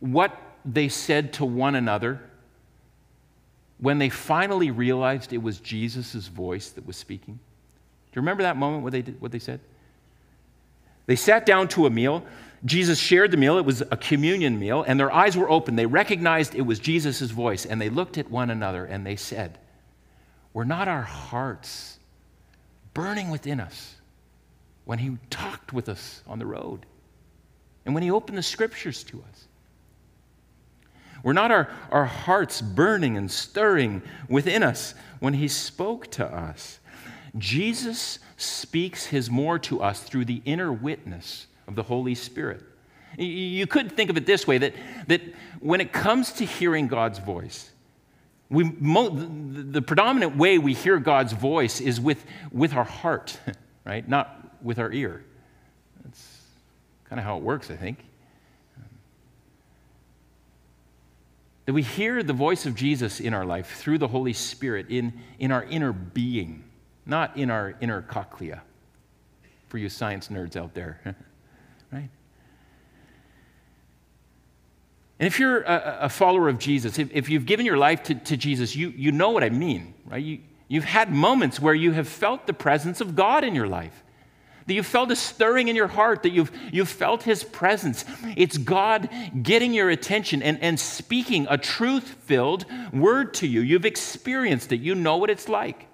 what 0.00 0.36
they 0.64 0.88
said 0.88 1.32
to 1.34 1.44
one 1.44 1.76
another 1.76 2.20
when 3.78 3.98
they 3.98 4.08
finally 4.08 4.72
realized 4.72 5.32
it 5.32 5.38
was 5.38 5.60
Jesus' 5.60 6.26
voice 6.26 6.70
that 6.70 6.84
was 6.84 6.96
speaking? 6.96 7.34
Do 7.34 7.40
you 8.14 8.22
remember 8.22 8.42
that 8.42 8.56
moment, 8.56 8.82
what 8.82 8.92
they, 8.92 9.02
did, 9.02 9.20
what 9.20 9.30
they 9.30 9.38
said? 9.38 9.60
They 11.06 11.16
sat 11.16 11.46
down 11.46 11.68
to 11.68 11.86
a 11.86 11.90
meal. 11.90 12.26
Jesus 12.64 12.98
shared 12.98 13.30
the 13.30 13.36
meal. 13.36 13.56
It 13.56 13.64
was 13.64 13.82
a 13.82 13.96
communion 13.96 14.58
meal, 14.58 14.82
and 14.82 14.98
their 14.98 15.12
eyes 15.12 15.36
were 15.36 15.48
open. 15.48 15.76
They 15.76 15.86
recognized 15.86 16.56
it 16.56 16.62
was 16.62 16.80
Jesus' 16.80 17.20
voice, 17.30 17.64
and 17.64 17.80
they 17.80 17.88
looked 17.88 18.18
at 18.18 18.28
one 18.28 18.50
another 18.50 18.84
and 18.84 19.06
they 19.06 19.14
said, 19.14 19.58
Were 20.52 20.64
not 20.64 20.88
our 20.88 21.02
hearts 21.02 21.96
burning 22.96 23.28
within 23.28 23.60
us 23.60 23.94
when 24.86 24.98
he 24.98 25.18
talked 25.28 25.74
with 25.74 25.86
us 25.86 26.22
on 26.26 26.38
the 26.38 26.46
road 26.46 26.86
and 27.84 27.92
when 27.92 28.02
he 28.02 28.10
opened 28.10 28.38
the 28.38 28.42
scriptures 28.42 29.04
to 29.04 29.22
us? 29.28 29.46
Were 31.22 31.34
not 31.34 31.50
our, 31.50 31.68
our 31.90 32.06
hearts 32.06 32.62
burning 32.62 33.18
and 33.18 33.30
stirring 33.30 34.00
within 34.30 34.62
us 34.62 34.94
when 35.20 35.34
he 35.34 35.46
spoke 35.46 36.10
to 36.12 36.24
us? 36.24 36.78
Jesus 37.36 38.18
speaks 38.38 39.04
his 39.04 39.28
more 39.28 39.58
to 39.58 39.82
us 39.82 40.02
through 40.02 40.24
the 40.24 40.40
inner 40.46 40.72
witness 40.72 41.48
of 41.68 41.74
the 41.74 41.82
Holy 41.82 42.14
Spirit. 42.14 42.62
You 43.18 43.66
could 43.66 43.92
think 43.92 44.08
of 44.08 44.16
it 44.16 44.24
this 44.24 44.46
way 44.46 44.56
that, 44.56 44.72
that 45.08 45.20
when 45.60 45.82
it 45.82 45.92
comes 45.92 46.32
to 46.34 46.46
hearing 46.46 46.86
God's 46.86 47.18
voice, 47.18 47.70
we, 48.48 48.62
the 48.64 49.82
predominant 49.82 50.36
way 50.36 50.58
we 50.58 50.72
hear 50.72 50.98
God's 50.98 51.32
voice 51.32 51.80
is 51.80 52.00
with, 52.00 52.24
with 52.52 52.74
our 52.74 52.84
heart, 52.84 53.38
right? 53.84 54.08
Not 54.08 54.62
with 54.62 54.78
our 54.78 54.92
ear. 54.92 55.24
That's 56.04 56.42
kind 57.04 57.18
of 57.18 57.24
how 57.24 57.36
it 57.38 57.42
works, 57.42 57.70
I 57.70 57.76
think. 57.76 57.98
That 61.64 61.72
we 61.72 61.82
hear 61.82 62.22
the 62.22 62.32
voice 62.32 62.64
of 62.64 62.76
Jesus 62.76 63.18
in 63.18 63.34
our 63.34 63.44
life 63.44 63.74
through 63.78 63.98
the 63.98 64.06
Holy 64.06 64.32
Spirit 64.32 64.86
in, 64.88 65.12
in 65.40 65.50
our 65.50 65.64
inner 65.64 65.92
being, 65.92 66.62
not 67.04 67.36
in 67.36 67.50
our 67.50 67.74
inner 67.80 68.02
cochlea. 68.02 68.62
for 69.68 69.78
you 69.78 69.88
science 69.88 70.28
nerds 70.28 70.54
out 70.54 70.74
there, 70.74 71.00
right? 71.92 72.08
And 75.18 75.26
if 75.26 75.40
you're 75.40 75.62
a, 75.62 75.98
a 76.02 76.08
follower 76.08 76.48
of 76.48 76.58
Jesus, 76.58 76.98
if, 76.98 77.10
if, 77.12 77.28
you've 77.28 77.46
given 77.46 77.64
your 77.64 77.78
life 77.78 78.02
to, 78.04 78.14
to 78.14 78.36
Jesus, 78.36 78.76
you, 78.76 78.90
you 78.90 79.12
know 79.12 79.30
what 79.30 79.42
I 79.42 79.48
mean, 79.48 79.94
right? 80.04 80.22
You, 80.22 80.40
you've 80.68 80.84
had 80.84 81.10
moments 81.10 81.58
where 81.58 81.74
you 81.74 81.92
have 81.92 82.06
felt 82.06 82.46
the 82.46 82.52
presence 82.52 83.00
of 83.00 83.16
God 83.16 83.42
in 83.42 83.54
your 83.54 83.66
life 83.66 84.02
that 84.66 84.74
you've 84.74 84.86
felt 84.86 85.10
a 85.10 85.16
stirring 85.16 85.68
in 85.68 85.76
your 85.76 85.86
heart, 85.86 86.22
that 86.24 86.30
you've, 86.30 86.50
you've 86.72 86.88
felt 86.88 87.22
His 87.22 87.44
presence. 87.44 88.04
It's 88.36 88.58
God 88.58 89.08
getting 89.42 89.72
your 89.72 89.90
attention 89.90 90.42
and, 90.42 90.60
and 90.60 90.78
speaking 90.78 91.46
a 91.48 91.56
truth 91.56 92.16
filled 92.24 92.66
word 92.92 93.34
to 93.34 93.46
you. 93.46 93.60
You've 93.60 93.86
experienced 93.86 94.72
it, 94.72 94.80
you 94.80 94.94
know 94.94 95.16
what 95.16 95.30
it's 95.30 95.48
like. 95.48 95.85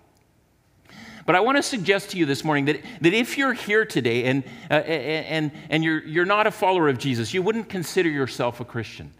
But 1.25 1.37
I 1.37 1.41
want 1.41 1.57
to 1.57 1.63
suggest 1.63 2.11
to 2.11 2.19
you 2.19 2.27
this 2.27 2.43
morning 2.43 2.65
that, 2.67 2.81
that 3.01 3.15
if 3.15 3.39
you're 3.39 3.53
here 3.53 3.85
today 3.85 4.25
and, 4.25 4.45
uh, 4.71 4.75
and, 4.75 5.53
and 5.71 5.85
you're, 5.85 6.03
you're 6.05 6.25
not 6.27 6.47
a 6.47 6.51
follower 6.51 6.89
of 6.89 6.99
Jesus, 6.99 7.33
you 7.33 7.43
wouldn't 7.43 7.69
consider 7.69 8.09
yourself 8.09 8.61
a 8.61 8.65
Christian. 8.65 9.13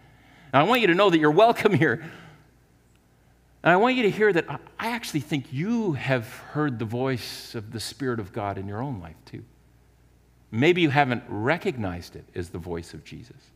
Now, 0.53 0.61
I 0.61 0.63
want 0.65 0.81
you 0.81 0.89
to 0.89 0.95
know 0.95 1.11
that 1.11 1.19
you're 1.19 1.31
welcome 1.31 1.75
here. 1.75 2.05
And 3.63 3.71
I 3.71 3.77
want 3.77 3.95
you 3.95 4.03
to 4.03 4.11
hear 4.11 4.33
that 4.33 4.47
I 4.79 4.89
actually 4.89 5.21
think 5.21 5.53
you 5.53 5.93
have 5.93 6.27
heard 6.27 6.79
the 6.79 6.85
voice 6.85 7.55
of 7.55 7.71
the 7.73 7.79
Spirit 7.79 8.19
of 8.19 8.33
God 8.33 8.59
in 8.59 8.67
your 8.67 8.83
own 8.83 9.01
life 9.01 9.17
too. 9.25 9.45
Maybe 10.51 10.83
you 10.83 10.91
haven't 10.91 11.23
recognized 11.29 12.17
it 12.17 12.25
as 12.35 12.51
the 12.51 12.59
voice 12.59 12.93
of 12.93 13.05
Jesus. 13.05 13.52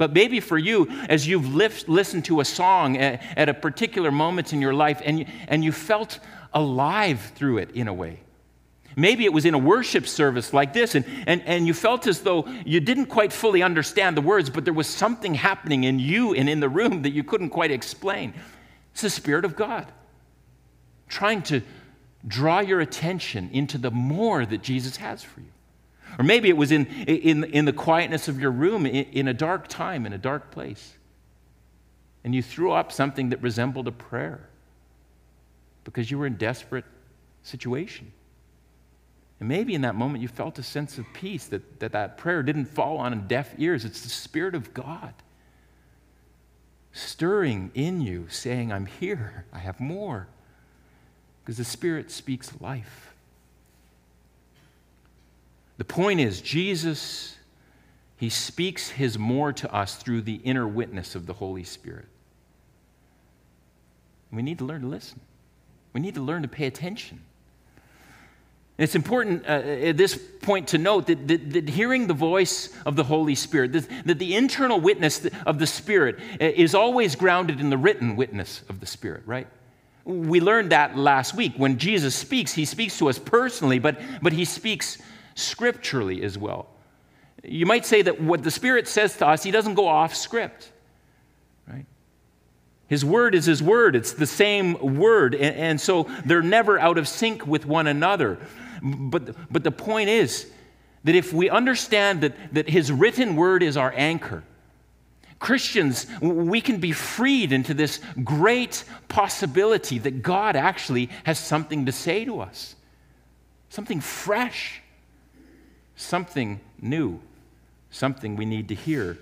But 0.00 0.14
maybe 0.14 0.40
for 0.40 0.56
you, 0.56 0.88
as 1.10 1.28
you've 1.28 1.54
listened 1.54 2.24
to 2.24 2.40
a 2.40 2.44
song 2.46 2.96
at, 2.96 3.22
at 3.36 3.50
a 3.50 3.54
particular 3.54 4.10
moment 4.10 4.54
in 4.54 4.62
your 4.62 4.72
life 4.72 5.02
and 5.04 5.18
you, 5.18 5.26
and 5.46 5.62
you 5.62 5.72
felt 5.72 6.20
alive 6.54 7.20
through 7.34 7.58
it 7.58 7.72
in 7.72 7.86
a 7.86 7.92
way. 7.92 8.20
Maybe 8.96 9.26
it 9.26 9.32
was 9.34 9.44
in 9.44 9.52
a 9.52 9.58
worship 9.58 10.06
service 10.06 10.54
like 10.54 10.72
this, 10.72 10.94
and, 10.94 11.04
and, 11.26 11.42
and 11.44 11.66
you 11.66 11.74
felt 11.74 12.06
as 12.06 12.20
though 12.20 12.48
you 12.64 12.80
didn't 12.80 13.06
quite 13.06 13.30
fully 13.30 13.62
understand 13.62 14.16
the 14.16 14.22
words, 14.22 14.48
but 14.48 14.64
there 14.64 14.72
was 14.72 14.86
something 14.86 15.34
happening 15.34 15.84
in 15.84 15.98
you 15.98 16.32
and 16.32 16.48
in 16.48 16.60
the 16.60 16.68
room 16.70 17.02
that 17.02 17.10
you 17.10 17.22
couldn't 17.22 17.50
quite 17.50 17.70
explain. 17.70 18.32
It's 18.92 19.02
the 19.02 19.10
Spirit 19.10 19.44
of 19.44 19.54
God 19.54 19.86
trying 21.08 21.42
to 21.42 21.60
draw 22.26 22.60
your 22.60 22.80
attention 22.80 23.50
into 23.52 23.76
the 23.76 23.90
more 23.90 24.46
that 24.46 24.62
Jesus 24.62 24.96
has 24.96 25.22
for 25.22 25.40
you. 25.40 25.52
Or 26.18 26.24
maybe 26.24 26.48
it 26.48 26.56
was 26.56 26.72
in, 26.72 26.86
in, 26.86 27.44
in 27.44 27.64
the 27.64 27.72
quietness 27.72 28.28
of 28.28 28.40
your 28.40 28.50
room 28.50 28.86
in, 28.86 29.06
in 29.12 29.28
a 29.28 29.34
dark 29.34 29.68
time, 29.68 30.06
in 30.06 30.12
a 30.12 30.18
dark 30.18 30.50
place. 30.50 30.94
And 32.24 32.34
you 32.34 32.42
threw 32.42 32.72
up 32.72 32.92
something 32.92 33.30
that 33.30 33.40
resembled 33.42 33.88
a 33.88 33.92
prayer 33.92 34.48
because 35.84 36.10
you 36.10 36.18
were 36.18 36.26
in 36.26 36.36
desperate 36.36 36.84
situation. 37.42 38.12
And 39.38 39.48
maybe 39.48 39.74
in 39.74 39.82
that 39.82 39.94
moment 39.94 40.20
you 40.20 40.28
felt 40.28 40.58
a 40.58 40.62
sense 40.62 40.98
of 40.98 41.06
peace 41.14 41.46
that 41.46 41.80
that, 41.80 41.92
that 41.92 42.18
prayer 42.18 42.42
didn't 42.42 42.66
fall 42.66 42.98
on 42.98 43.26
deaf 43.26 43.54
ears. 43.58 43.84
It's 43.84 44.02
the 44.02 44.10
Spirit 44.10 44.54
of 44.54 44.74
God 44.74 45.14
stirring 46.92 47.70
in 47.74 48.00
you, 48.00 48.26
saying, 48.28 48.72
I'm 48.72 48.86
here, 48.86 49.46
I 49.52 49.58
have 49.58 49.80
more. 49.80 50.28
Because 51.42 51.56
the 51.56 51.64
Spirit 51.64 52.10
speaks 52.10 52.60
life. 52.60 53.09
The 55.80 55.84
point 55.86 56.20
is, 56.20 56.42
Jesus, 56.42 57.38
He 58.18 58.28
speaks 58.28 58.90
His 58.90 59.18
more 59.18 59.50
to 59.54 59.74
us 59.74 59.96
through 59.96 60.20
the 60.20 60.34
inner 60.34 60.68
witness 60.68 61.14
of 61.14 61.24
the 61.24 61.32
Holy 61.32 61.64
Spirit. 61.64 62.04
We 64.30 64.42
need 64.42 64.58
to 64.58 64.66
learn 64.66 64.82
to 64.82 64.86
listen, 64.86 65.20
we 65.94 66.02
need 66.02 66.16
to 66.16 66.20
learn 66.20 66.42
to 66.42 66.48
pay 66.48 66.66
attention. 66.66 67.22
it's 68.76 68.94
important 68.94 69.46
uh, 69.46 69.52
at 69.52 69.96
this 69.96 70.20
point 70.42 70.68
to 70.68 70.76
note 70.76 71.06
that, 71.06 71.26
that, 71.26 71.50
that, 71.50 71.68
hearing 71.70 72.06
the 72.08 72.12
voice 72.12 72.76
of 72.84 72.94
the 72.94 73.04
Holy 73.04 73.34
Spirit, 73.34 73.72
that, 73.72 73.88
that 74.04 74.18
the 74.18 74.36
internal 74.36 74.78
witness 74.78 75.26
of 75.46 75.58
the 75.58 75.66
Spirit 75.66 76.18
uh, 76.38 76.44
is 76.44 76.74
always 76.74 77.16
grounded 77.16 77.58
in 77.58 77.70
the 77.70 77.78
written 77.78 78.16
witness 78.16 78.60
of 78.68 78.80
the 78.80 78.86
Spirit, 78.86 79.22
right? 79.24 79.46
We 80.04 80.42
learned 80.42 80.72
that 80.72 80.98
last 80.98 81.34
week. 81.34 81.54
When 81.56 81.78
Jesus 81.78 82.14
speaks, 82.14 82.52
he 82.52 82.66
speaks 82.66 82.98
to 82.98 83.08
us 83.08 83.18
personally, 83.18 83.78
but, 83.78 83.98
but 84.20 84.34
he 84.34 84.44
speaks 84.44 84.98
scripturally 85.40 86.22
as 86.22 86.38
well. 86.38 86.68
You 87.42 87.66
might 87.66 87.86
say 87.86 88.02
that 88.02 88.20
what 88.20 88.42
the 88.42 88.50
Spirit 88.50 88.86
says 88.86 89.16
to 89.18 89.26
us, 89.26 89.42
He 89.42 89.50
doesn't 89.50 89.74
go 89.74 89.88
off 89.88 90.14
script, 90.14 90.70
right? 91.66 91.86
His 92.86 93.04
word 93.04 93.34
is 93.34 93.46
His 93.46 93.62
word, 93.62 93.96
it's 93.96 94.12
the 94.12 94.26
same 94.26 94.96
word, 94.98 95.34
and, 95.34 95.56
and 95.56 95.80
so 95.80 96.04
they're 96.24 96.42
never 96.42 96.78
out 96.78 96.98
of 96.98 97.08
sync 97.08 97.46
with 97.46 97.66
one 97.66 97.86
another. 97.86 98.38
But, 98.82 99.52
but 99.52 99.64
the 99.64 99.70
point 99.70 100.10
is 100.10 100.50
that 101.04 101.14
if 101.14 101.32
we 101.32 101.48
understand 101.48 102.20
that, 102.22 102.34
that 102.52 102.68
His 102.68 102.92
written 102.92 103.36
word 103.36 103.62
is 103.62 103.76
our 103.76 103.92
anchor, 103.96 104.42
Christians, 105.38 106.06
we 106.20 106.60
can 106.60 106.78
be 106.80 106.92
freed 106.92 107.50
into 107.50 107.72
this 107.72 108.00
great 108.22 108.84
possibility 109.08 109.98
that 109.98 110.22
God 110.22 110.54
actually 110.54 111.08
has 111.24 111.38
something 111.38 111.86
to 111.86 111.92
say 111.92 112.26
to 112.26 112.40
us, 112.40 112.76
something 113.70 114.02
fresh 114.02 114.82
something 116.00 116.60
new, 116.80 117.20
something 117.90 118.36
we 118.36 118.44
need 118.44 118.68
to 118.68 118.74
hear. 118.74 119.18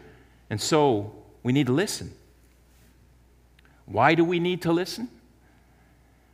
And 0.50 0.60
so 0.60 1.12
we 1.42 1.52
need 1.52 1.66
to 1.66 1.72
listen. 1.72 2.12
Why 3.86 4.14
do 4.14 4.24
we 4.24 4.38
need 4.38 4.62
to 4.62 4.72
listen? 4.72 5.08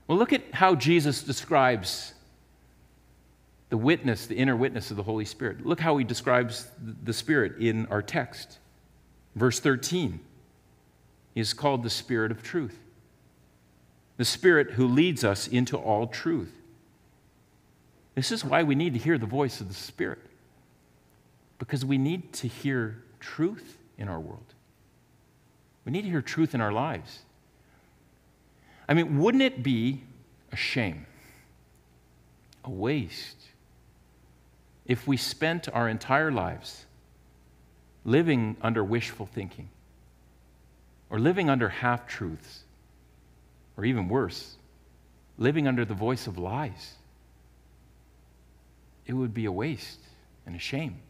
Well, 0.06 0.18
look 0.18 0.32
at 0.32 0.42
how 0.52 0.74
Jesus 0.74 1.22
describes 1.22 2.12
the 3.70 3.76
witness, 3.76 4.26
the 4.26 4.36
inner 4.36 4.56
witness 4.56 4.90
of 4.90 4.96
the 4.96 5.02
Holy 5.02 5.24
Spirit. 5.24 5.64
Look 5.64 5.80
how 5.80 5.96
he 5.96 6.04
describes 6.04 6.68
the 7.02 7.12
Spirit 7.12 7.58
in 7.58 7.86
our 7.86 8.02
text. 8.02 8.58
Verse 9.34 9.60
13 9.60 10.20
he 11.34 11.40
is 11.40 11.52
called 11.52 11.82
the 11.82 11.90
Spirit 11.90 12.30
of 12.30 12.44
truth, 12.44 12.78
the 14.18 14.24
Spirit 14.24 14.72
who 14.72 14.86
leads 14.86 15.24
us 15.24 15.48
into 15.48 15.76
all 15.76 16.06
truth. 16.06 16.52
This 18.14 18.30
is 18.30 18.44
why 18.44 18.62
we 18.62 18.76
need 18.76 18.92
to 18.92 19.00
hear 19.00 19.18
the 19.18 19.26
voice 19.26 19.60
of 19.60 19.66
the 19.66 19.74
Spirit 19.74 20.20
because 21.64 21.82
we 21.82 21.96
need 21.96 22.30
to 22.30 22.46
hear 22.46 23.02
truth 23.20 23.78
in 23.96 24.06
our 24.06 24.20
world. 24.20 24.52
We 25.86 25.92
need 25.92 26.02
to 26.02 26.10
hear 26.10 26.20
truth 26.20 26.54
in 26.54 26.60
our 26.60 26.72
lives. 26.72 27.20
I 28.86 28.92
mean, 28.92 29.18
wouldn't 29.18 29.42
it 29.42 29.62
be 29.62 30.02
a 30.52 30.56
shame, 30.56 31.06
a 32.64 32.70
waste, 32.70 33.38
if 34.84 35.06
we 35.06 35.16
spent 35.16 35.66
our 35.72 35.88
entire 35.88 36.30
lives 36.30 36.84
living 38.04 38.58
under 38.60 38.84
wishful 38.84 39.24
thinking 39.24 39.70
or 41.08 41.18
living 41.18 41.48
under 41.48 41.70
half 41.70 42.06
truths 42.06 42.64
or 43.78 43.86
even 43.86 44.10
worse, 44.10 44.56
living 45.38 45.66
under 45.66 45.86
the 45.86 45.94
voice 45.94 46.26
of 46.26 46.36
lies? 46.36 46.92
It 49.06 49.14
would 49.14 49.32
be 49.32 49.46
a 49.46 49.52
waste 49.52 50.00
and 50.44 50.54
a 50.54 50.58
shame. 50.58 51.00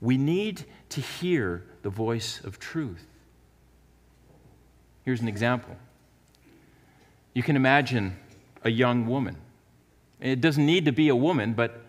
We 0.00 0.16
need 0.16 0.64
to 0.90 1.00
hear 1.00 1.64
the 1.82 1.90
voice 1.90 2.40
of 2.44 2.58
truth. 2.58 3.06
Here's 5.04 5.20
an 5.20 5.28
example. 5.28 5.76
You 7.34 7.42
can 7.42 7.56
imagine 7.56 8.16
a 8.62 8.70
young 8.70 9.06
woman. 9.06 9.36
It 10.20 10.40
doesn't 10.40 10.64
need 10.64 10.86
to 10.86 10.92
be 10.92 11.08
a 11.08 11.16
woman, 11.16 11.52
but 11.52 11.82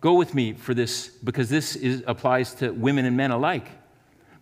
go 0.00 0.14
with 0.14 0.34
me 0.34 0.54
for 0.54 0.74
this 0.74 1.08
because 1.08 1.48
this 1.48 1.76
is, 1.76 2.02
applies 2.06 2.54
to 2.56 2.70
women 2.70 3.04
and 3.04 3.16
men 3.16 3.30
alike. 3.30 3.68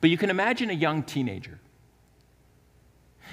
But 0.00 0.10
you 0.10 0.16
can 0.16 0.30
imagine 0.30 0.70
a 0.70 0.74
young 0.74 1.02
teenager. 1.02 1.58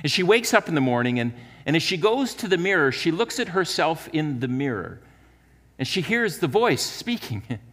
And 0.01 0.11
she 0.11 0.23
wakes 0.23 0.53
up 0.53 0.67
in 0.67 0.75
the 0.75 0.81
morning, 0.81 1.19
and, 1.19 1.33
and 1.65 1.75
as 1.75 1.83
she 1.83 1.97
goes 1.97 2.33
to 2.35 2.47
the 2.47 2.57
mirror, 2.57 2.91
she 2.91 3.11
looks 3.11 3.39
at 3.39 3.49
herself 3.49 4.09
in 4.11 4.39
the 4.39 4.47
mirror, 4.47 4.99
and 5.77 5.87
she 5.87 6.01
hears 6.01 6.39
the 6.39 6.47
voice 6.47 6.81
speaking. 6.81 7.43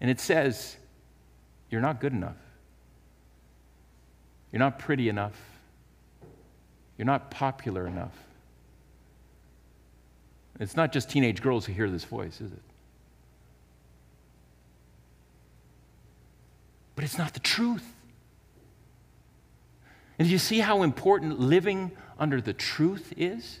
And 0.00 0.10
it 0.10 0.20
says, 0.20 0.76
you're 1.70 1.80
not 1.80 2.00
good 2.00 2.12
enough. 2.12 2.36
You're 4.52 4.60
not 4.60 4.78
pretty 4.78 5.08
enough. 5.08 5.40
You're 6.96 7.06
not 7.06 7.30
popular 7.30 7.86
enough. 7.86 8.14
It's 10.58 10.76
not 10.76 10.92
just 10.92 11.10
teenage 11.10 11.42
girls 11.42 11.66
who 11.66 11.72
hear 11.72 11.90
this 11.90 12.04
voice, 12.04 12.40
is 12.40 12.52
it? 12.52 12.62
But 16.94 17.04
it's 17.04 17.18
not 17.18 17.34
the 17.34 17.40
truth. 17.40 17.92
And 20.18 20.26
do 20.26 20.32
you 20.32 20.38
see 20.38 20.60
how 20.60 20.82
important 20.82 21.38
living 21.38 21.92
under 22.18 22.40
the 22.40 22.54
truth 22.54 23.12
is? 23.18 23.60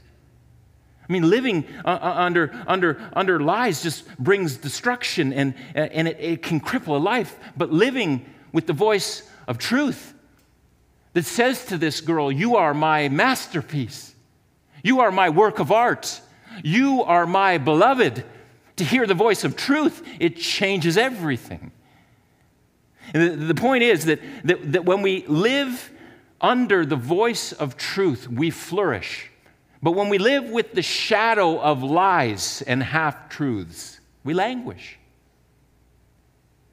I 1.08 1.12
mean, 1.12 1.28
living 1.28 1.64
uh, 1.84 1.88
uh, 1.88 2.14
under, 2.16 2.52
under, 2.66 3.00
under 3.12 3.38
lies 3.40 3.82
just 3.82 4.16
brings 4.18 4.56
destruction 4.56 5.32
and, 5.32 5.54
and 5.74 6.08
it, 6.08 6.16
it 6.18 6.42
can 6.42 6.60
cripple 6.60 6.96
a 6.96 6.98
life. 6.98 7.38
But 7.56 7.72
living 7.72 8.26
with 8.52 8.66
the 8.66 8.72
voice 8.72 9.22
of 9.46 9.58
truth 9.58 10.14
that 11.12 11.24
says 11.24 11.64
to 11.66 11.78
this 11.78 12.00
girl, 12.00 12.32
You 12.32 12.56
are 12.56 12.74
my 12.74 13.08
masterpiece. 13.08 14.14
You 14.82 15.00
are 15.00 15.12
my 15.12 15.30
work 15.30 15.58
of 15.60 15.70
art. 15.70 16.20
You 16.62 17.02
are 17.04 17.26
my 17.26 17.58
beloved. 17.58 18.24
To 18.76 18.84
hear 18.84 19.06
the 19.06 19.14
voice 19.14 19.44
of 19.44 19.56
truth, 19.56 20.06
it 20.20 20.36
changes 20.36 20.98
everything. 20.98 21.72
And 23.14 23.22
the, 23.22 23.46
the 23.46 23.54
point 23.54 23.84
is 23.84 24.04
that, 24.06 24.20
that, 24.44 24.72
that 24.72 24.84
when 24.84 25.02
we 25.02 25.24
live 25.26 25.90
under 26.40 26.84
the 26.84 26.96
voice 26.96 27.52
of 27.52 27.76
truth, 27.76 28.28
we 28.28 28.50
flourish. 28.50 29.30
But 29.82 29.92
when 29.92 30.08
we 30.08 30.18
live 30.18 30.50
with 30.50 30.72
the 30.72 30.82
shadow 30.82 31.60
of 31.60 31.82
lies 31.82 32.62
and 32.62 32.82
half 32.82 33.28
truths, 33.28 34.00
we 34.24 34.34
languish. 34.34 34.98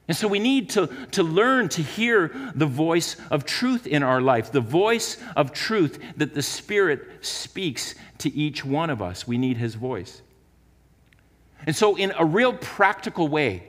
And 0.07 0.17
so 0.17 0.27
we 0.27 0.39
need 0.39 0.69
to, 0.71 0.87
to 1.11 1.23
learn 1.23 1.69
to 1.69 1.81
hear 1.81 2.31
the 2.55 2.65
voice 2.65 3.15
of 3.31 3.45
truth 3.45 3.87
in 3.87 4.03
our 4.03 4.19
life, 4.19 4.51
the 4.51 4.61
voice 4.61 5.17
of 5.35 5.53
truth 5.53 5.97
that 6.17 6.33
the 6.33 6.41
Spirit 6.41 7.25
speaks 7.25 7.95
to 8.17 8.33
each 8.33 8.65
one 8.65 8.89
of 8.89 9.01
us. 9.01 9.25
We 9.25 9.37
need 9.37 9.57
His 9.57 9.75
voice. 9.75 10.21
And 11.65 11.73
so, 11.73 11.95
in 11.95 12.11
a 12.17 12.25
real 12.25 12.53
practical 12.53 13.29
way, 13.29 13.63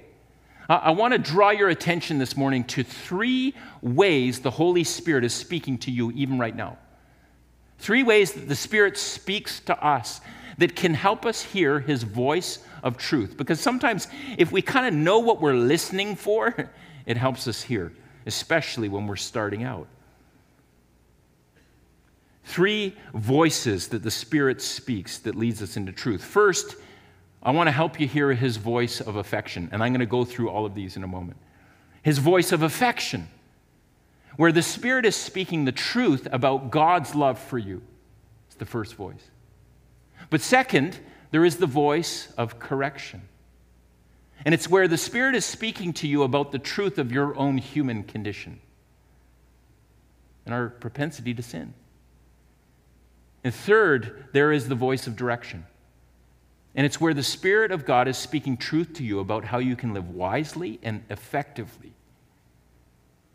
I 0.68 0.90
want 0.90 1.12
to 1.12 1.18
draw 1.18 1.50
your 1.50 1.68
attention 1.68 2.18
this 2.18 2.36
morning 2.36 2.64
to 2.64 2.82
three 2.82 3.54
ways 3.82 4.40
the 4.40 4.50
Holy 4.50 4.82
Spirit 4.82 5.22
is 5.22 5.34
speaking 5.34 5.78
to 5.78 5.90
you, 5.90 6.10
even 6.12 6.38
right 6.38 6.56
now. 6.56 6.78
Three 7.84 8.02
ways 8.02 8.32
that 8.32 8.48
the 8.48 8.56
Spirit 8.56 8.96
speaks 8.96 9.60
to 9.60 9.78
us 9.84 10.22
that 10.56 10.74
can 10.74 10.94
help 10.94 11.26
us 11.26 11.42
hear 11.42 11.80
His 11.80 12.02
voice 12.02 12.60
of 12.82 12.96
truth. 12.96 13.36
Because 13.36 13.60
sometimes, 13.60 14.08
if 14.38 14.50
we 14.50 14.62
kind 14.62 14.86
of 14.86 14.94
know 14.94 15.18
what 15.18 15.42
we're 15.42 15.52
listening 15.52 16.16
for, 16.16 16.70
it 17.06 17.18
helps 17.18 17.46
us 17.46 17.60
hear, 17.60 17.92
especially 18.24 18.88
when 18.88 19.06
we're 19.06 19.16
starting 19.16 19.64
out. 19.64 19.86
Three 22.44 22.96
voices 23.12 23.88
that 23.88 24.02
the 24.02 24.10
Spirit 24.10 24.62
speaks 24.62 25.18
that 25.18 25.34
leads 25.34 25.60
us 25.60 25.76
into 25.76 25.92
truth. 25.92 26.24
First, 26.24 26.76
I 27.42 27.50
want 27.50 27.66
to 27.66 27.72
help 27.72 28.00
you 28.00 28.08
hear 28.08 28.32
his 28.32 28.56
voice 28.56 29.02
of 29.02 29.16
affection. 29.16 29.68
And 29.72 29.82
I'm 29.82 29.92
going 29.92 30.00
to 30.00 30.06
go 30.06 30.24
through 30.24 30.48
all 30.48 30.64
of 30.64 30.74
these 30.74 30.96
in 30.96 31.04
a 31.04 31.06
moment. 31.06 31.36
His 32.00 32.16
voice 32.16 32.50
of 32.50 32.62
affection, 32.62 33.28
where 34.36 34.52
the 34.52 34.62
Spirit 34.62 35.06
is 35.06 35.16
speaking 35.16 35.64
the 35.64 35.72
truth 35.72 36.26
about 36.32 36.70
God's 36.70 37.14
love 37.14 37.38
for 37.38 37.58
you. 37.58 37.82
It's 38.46 38.56
the 38.56 38.66
first 38.66 38.94
voice. 38.94 39.30
But 40.30 40.40
second, 40.40 40.98
there 41.30 41.44
is 41.44 41.56
the 41.56 41.66
voice 41.66 42.32
of 42.36 42.58
correction. 42.58 43.22
And 44.44 44.54
it's 44.54 44.68
where 44.68 44.88
the 44.88 44.98
Spirit 44.98 45.34
is 45.34 45.44
speaking 45.44 45.92
to 45.94 46.08
you 46.08 46.22
about 46.22 46.52
the 46.52 46.58
truth 46.58 46.98
of 46.98 47.12
your 47.12 47.36
own 47.36 47.58
human 47.58 48.02
condition 48.02 48.60
and 50.44 50.54
our 50.54 50.68
propensity 50.68 51.32
to 51.34 51.42
sin. 51.42 51.74
And 53.42 53.54
third, 53.54 54.26
there 54.32 54.52
is 54.52 54.68
the 54.68 54.74
voice 54.74 55.06
of 55.06 55.16
direction. 55.16 55.66
And 56.74 56.84
it's 56.84 57.00
where 57.00 57.14
the 57.14 57.22
Spirit 57.22 57.70
of 57.70 57.84
God 57.84 58.08
is 58.08 58.16
speaking 58.16 58.56
truth 58.56 58.94
to 58.94 59.04
you 59.04 59.20
about 59.20 59.44
how 59.44 59.58
you 59.58 59.76
can 59.76 59.94
live 59.94 60.10
wisely 60.10 60.80
and 60.82 61.04
effectively, 61.08 61.92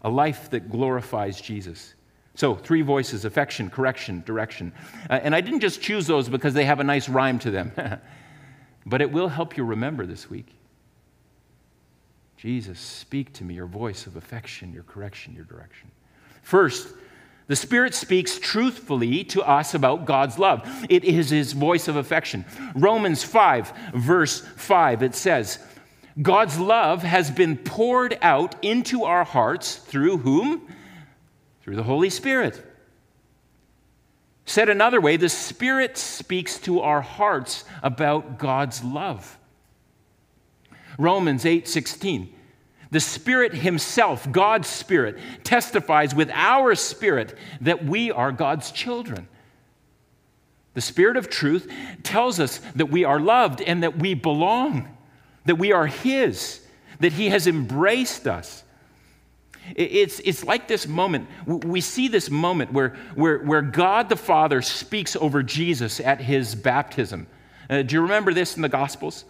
a 0.02 0.10
life 0.10 0.50
that 0.52 0.70
glorifies 0.70 1.40
Jesus. 1.42 1.94
So, 2.36 2.56
three 2.56 2.82
voices 2.82 3.26
affection, 3.26 3.70
correction, 3.70 4.24
direction. 4.26 4.72
Uh, 5.10 5.20
and 5.22 5.36
I 5.36 5.42
didn't 5.42 5.60
just 5.60 5.82
choose 5.82 6.08
those 6.08 6.30
because 6.30 6.54
they 6.54 6.66
have 6.66 6.80
a 6.80 6.84
nice 6.84 7.10
rhyme 7.10 7.40
to 7.40 7.52
them, 7.52 7.72
but 8.86 9.02
it 9.02 9.12
will 9.12 9.28
help 9.28 9.58
you 9.58 9.64
remember 9.64 10.06
this 10.06 10.30
week. 10.30 10.56
Jesus, 12.38 12.80
speak 12.80 13.34
to 13.34 13.44
me 13.44 13.56
your 13.56 13.66
voice 13.66 14.08
of 14.08 14.16
affection, 14.16 14.72
your 14.72 14.84
correction, 14.84 15.36
your 15.36 15.44
direction. 15.44 15.92
First, 16.42 16.88
the 17.48 17.56
Spirit 17.56 17.94
speaks 17.94 18.40
truthfully 18.40 19.24
to 19.26 19.42
us 19.42 19.74
about 19.74 20.06
God's 20.06 20.40
love. 20.40 20.86
It 20.88 21.04
is 21.04 21.32
His 21.32 21.52
voice 21.52 21.88
of 21.88 21.96
affection. 21.96 22.46
Romans 22.76 23.24
5, 23.24 23.74
verse 23.96 24.42
5, 24.56 25.04
it 25.04 25.16
says, 25.16 25.60
God's 26.22 26.60
love 26.60 27.04
has 27.04 27.32
been 27.32 27.58
poured 27.58 28.18
out 28.22 28.56
into 28.62 29.04
our 29.04 29.24
hearts 29.24 29.76
through 29.76 30.18
whom? 30.18 30.68
Through 31.62 31.76
the 31.76 31.84
Holy 31.84 32.10
Spirit. 32.10 32.66
Said 34.46 34.68
another 34.68 35.00
way, 35.00 35.16
the 35.16 35.30
Spirit 35.30 35.98
speaks 35.98 36.58
to 36.60 36.82
our 36.82 37.02
hearts 37.02 37.64
about 37.84 38.40
God's 38.40 38.84
love. 38.84 39.38
Romans 40.98 41.46
8 41.46 41.68
16. 41.68 42.34
The 42.92 43.00
Spirit 43.00 43.54
Himself, 43.54 44.30
God's 44.32 44.68
Spirit, 44.68 45.20
testifies 45.44 46.16
with 46.16 46.32
our 46.34 46.74
spirit 46.74 47.38
that 47.62 47.86
we 47.86 48.12
are 48.12 48.32
God's 48.32 48.72
children. 48.72 49.28
The 50.74 50.82
Spirit 50.82 51.16
of 51.16 51.30
truth 51.30 51.72
tells 52.04 52.40
us 52.40 52.58
that 52.76 52.88
we 52.88 53.04
are 53.04 53.20
loved 53.20 53.62
and 53.62 53.84
that 53.84 54.00
we 54.00 54.16
belong, 54.16 54.88
that 55.50 55.56
we 55.56 55.72
are 55.72 55.88
His, 55.88 56.62
that 57.00 57.12
He 57.12 57.30
has 57.30 57.48
embraced 57.48 58.28
us. 58.28 58.64
It's, 59.76 60.20
it's 60.24 60.44
like 60.44 60.68
this 60.68 60.88
moment. 60.88 61.28
We 61.48 61.82
see 61.82 62.08
this 62.08 62.30
moment 62.30 62.72
where, 62.72 62.96
where, 63.16 63.40
where 63.40 63.64
God 63.64 64.10
the 64.10 64.16
Father 64.16 64.62
speaks 64.62 65.16
over 65.16 65.42
Jesus 65.42 66.00
at 66.00 66.22
his 66.22 66.54
baptism. 66.54 67.26
Uh, 67.68 67.82
do 67.82 67.96
you 67.96 68.02
remember 68.02 68.32
this 68.32 68.56
in 68.56 68.62
the 68.62 68.70
Gospels? 68.70 69.26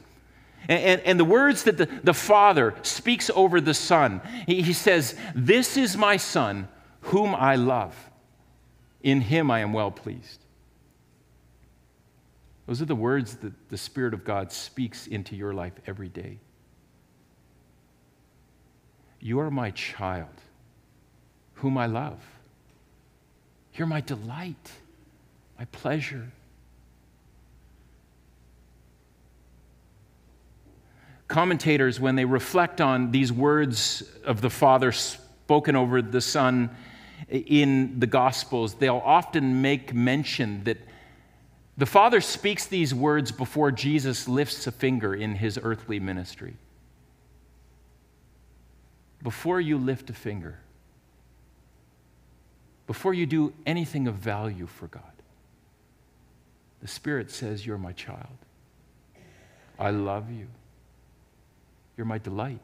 And, 0.67 0.83
and, 0.83 1.01
and, 1.01 1.19
the 1.19 1.25
words 1.25 1.63
that 1.63 1.77
the, 1.77 1.85
the 2.03 2.13
Father 2.13 2.75
speaks 2.83 3.29
over 3.33 3.61
the 3.61 3.73
Son, 3.73 4.21
he, 4.45 4.61
he 4.61 4.73
says, 4.73 5.17
This 5.33 5.77
is 5.77 5.95
my 5.95 6.17
Son, 6.17 6.67
whom 7.01 7.33
I 7.33 7.55
love. 7.55 7.95
In 9.01 9.21
him 9.21 9.49
I 9.49 9.59
am 9.59 9.71
well 9.71 9.91
pleased. 9.91 10.45
Those 12.69 12.83
are 12.83 12.85
the 12.85 12.93
words 12.93 13.37
that 13.37 13.69
the 13.69 13.77
Spirit 13.77 14.13
of 14.13 14.23
God 14.23 14.51
speaks 14.51 15.07
into 15.07 15.35
your 15.35 15.55
life 15.55 15.73
every 15.87 16.07
day. 16.07 16.37
You 19.19 19.39
are 19.39 19.49
my 19.49 19.71
child, 19.71 20.29
whom 21.55 21.79
I 21.79 21.87
love. 21.87 22.23
You're 23.73 23.87
my 23.87 24.01
delight, 24.01 24.71
my 25.57 25.65
pleasure. 25.65 26.31
commentators, 31.27 31.99
when 31.99 32.15
they 32.15 32.25
reflect 32.25 32.81
on 32.81 33.11
these 33.11 33.31
words 33.31 34.03
of 34.25 34.41
the 34.41 34.49
Father 34.49 34.91
spoken 34.91 35.75
over 35.75 36.01
the 36.01 36.21
Son 36.21 36.69
in 37.29 37.99
the 37.99 38.07
Gospels, 38.07 38.75
they'll 38.75 39.01
often 39.03 39.61
make 39.61 39.93
mention 39.93 40.63
that 40.65 40.77
the 41.79 41.85
Father 41.85 42.19
speaks 42.19 42.65
these 42.65 42.93
words 42.93 43.31
before 43.31 43.71
Jesus 43.71 44.27
lifts 44.27 44.67
a 44.67 44.71
finger 44.71 45.15
in 45.15 45.35
his 45.35 45.57
earthly 45.63 45.97
ministry. 45.97 46.55
Before 49.23 49.61
you 49.61 49.77
lift 49.77 50.09
a 50.09 50.13
finger, 50.13 50.59
before 52.85 53.13
you 53.13 53.25
do 53.25 53.53
anything 53.65 54.09
of 54.09 54.15
value 54.15 54.67
for 54.67 54.87
God, 54.87 55.03
the 56.81 56.87
Spirit 56.89 57.31
says, 57.31 57.65
You're 57.65 57.77
my 57.77 57.93
child. 57.93 58.27
I 59.79 59.91
love 59.91 60.29
you. 60.29 60.47
You're 61.95 62.05
my 62.05 62.17
delight. 62.17 62.59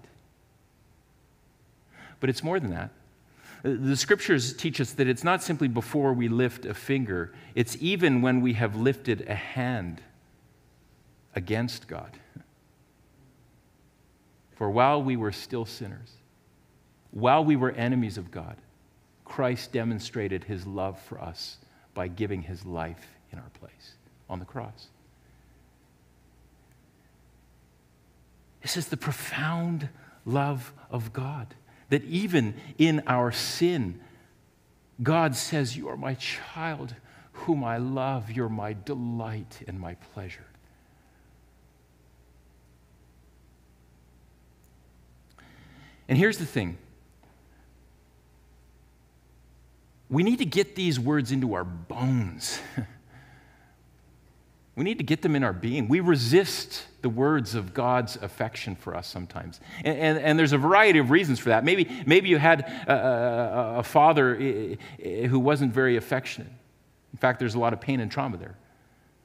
But 2.19 2.30
it's 2.30 2.43
more 2.43 2.60
than 2.60 2.71
that. 2.71 2.91
The 3.65 3.97
scriptures 3.97 4.54
teach 4.54 4.80
us 4.80 4.91
that 4.91 5.08
it's 5.08 5.23
not 5.23 5.41
simply 5.41 5.67
before 5.67 6.13
we 6.13 6.28
lift 6.28 6.67
a 6.67 6.75
finger, 6.75 7.34
it's 7.56 7.75
even 7.80 8.21
when 8.21 8.41
we 8.41 8.54
have 8.54 8.75
lifted 8.75 9.28
a 9.28 9.34
hand 9.34 10.04
against 11.34 11.88
God. 11.88 12.12
For 14.51 14.69
while 14.69 15.01
we 15.01 15.17
were 15.17 15.32
still 15.32 15.65
sinners, 15.65 16.12
while 17.10 17.43
we 17.43 17.56
were 17.56 17.71
enemies 17.71 18.19
of 18.19 18.30
God, 18.30 18.58
Christ 19.25 19.71
demonstrated 19.71 20.43
his 20.43 20.67
love 20.67 21.01
for 21.01 21.19
us 21.19 21.58
by 21.95 22.08
giving 22.08 22.43
his 22.43 22.67
life 22.67 23.15
in 23.32 23.39
our 23.39 23.49
place 23.60 23.95
on 24.30 24.38
the 24.38 24.45
cross. 24.45 24.89
This 28.62 28.78
is 28.78 28.89
the 28.89 28.97
profound 28.97 29.89
love 30.23 30.71
of 30.91 31.13
God. 31.13 31.56
That 31.89 32.04
even 32.06 32.56
in 32.78 33.04
our 33.08 33.32
sin, 33.32 34.00
God 35.02 35.36
says, 35.36 35.78
You 35.78 35.88
are 35.89 35.98
my 35.98 36.15
child, 36.15 36.95
whom 37.34 37.63
I 37.63 37.78
love. 37.78 38.32
You're 38.32 38.50
my 38.50 38.74
delight 38.74 39.62
and 39.67 39.80
my 39.80 39.95
pleasure. 39.95 40.45
And 46.08 46.17
here's 46.17 46.38
the 46.38 46.45
thing 46.45 46.78
we 50.10 50.24
need 50.24 50.38
to 50.38 50.45
get 50.45 50.76
these 50.76 51.00
words 51.00 51.32
into 51.32 51.54
our 51.54 51.63
bones. 51.63 52.60
We 54.76 54.84
need 54.84 54.98
to 54.98 55.04
get 55.06 55.22
them 55.22 55.36
in 55.36 55.44
our 55.44 55.54
being. 55.54 55.88
We 55.88 56.02
resist 56.02 56.86
the 57.02 57.08
words 57.08 57.56
of 57.56 57.74
God's 57.74 58.18
affection 58.18 58.76
for 58.76 58.96
us 58.96 59.08
sometimes. 59.08 59.62
And, 59.86 59.98
and, 59.98 60.18
and 60.18 60.40
there's 60.40 60.52
a 60.52 60.58
variety 60.58 61.00
of 61.00 61.12
reasons 61.12 61.40
for 61.40 61.50
that. 61.50 61.64
Maybe, 61.64 61.90
maybe 62.06 62.28
you 62.28 62.38
had 62.38 62.62
a, 62.88 62.94
a, 62.94 63.80
a, 63.80 63.84
father 63.84 64.36
who 64.36 65.40
wasn't 65.40 65.74
very 65.74 65.96
affectionate. 65.96 66.52
In 67.14 67.20
fact, 67.20 67.40
there's 67.40 67.56
a 67.56 67.60
lot 67.60 67.72
of 67.72 67.80
pain 67.80 68.02
and 68.02 68.12
trauma 68.12 68.38
there. 68.38 68.56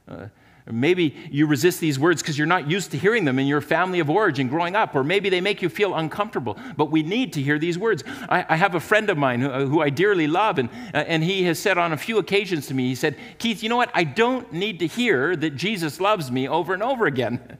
Uh, 0.06 0.26
Maybe 0.70 1.14
you 1.30 1.46
resist 1.46 1.80
these 1.80 1.98
words 1.98 2.22
because 2.22 2.38
you're 2.38 2.46
not 2.46 2.70
used 2.70 2.90
to 2.92 2.98
hearing 2.98 3.24
them 3.24 3.38
in 3.38 3.46
your 3.46 3.60
family 3.60 4.00
of 4.00 4.08
origin 4.08 4.48
growing 4.48 4.76
up, 4.76 4.94
or 4.94 5.04
maybe 5.04 5.28
they 5.28 5.40
make 5.40 5.62
you 5.62 5.68
feel 5.68 5.94
uncomfortable. 5.94 6.58
But 6.76 6.90
we 6.90 7.02
need 7.02 7.32
to 7.34 7.42
hear 7.42 7.58
these 7.58 7.78
words. 7.78 8.04
I, 8.28 8.44
I 8.48 8.56
have 8.56 8.74
a 8.74 8.80
friend 8.80 9.10
of 9.10 9.18
mine 9.18 9.40
who, 9.40 9.50
who 9.66 9.80
I 9.80 9.90
dearly 9.90 10.26
love, 10.26 10.58
and, 10.58 10.68
uh, 10.94 10.98
and 10.98 11.24
he 11.24 11.44
has 11.44 11.58
said 11.58 11.78
on 11.78 11.92
a 11.92 11.96
few 11.96 12.18
occasions 12.18 12.66
to 12.68 12.74
me, 12.74 12.88
he 12.88 12.94
said, 12.94 13.16
Keith, 13.38 13.62
you 13.62 13.68
know 13.68 13.76
what? 13.76 13.90
I 13.94 14.04
don't 14.04 14.52
need 14.52 14.78
to 14.80 14.86
hear 14.86 15.34
that 15.36 15.56
Jesus 15.56 16.00
loves 16.00 16.30
me 16.30 16.48
over 16.48 16.74
and 16.74 16.82
over 16.82 17.06
again. 17.06 17.58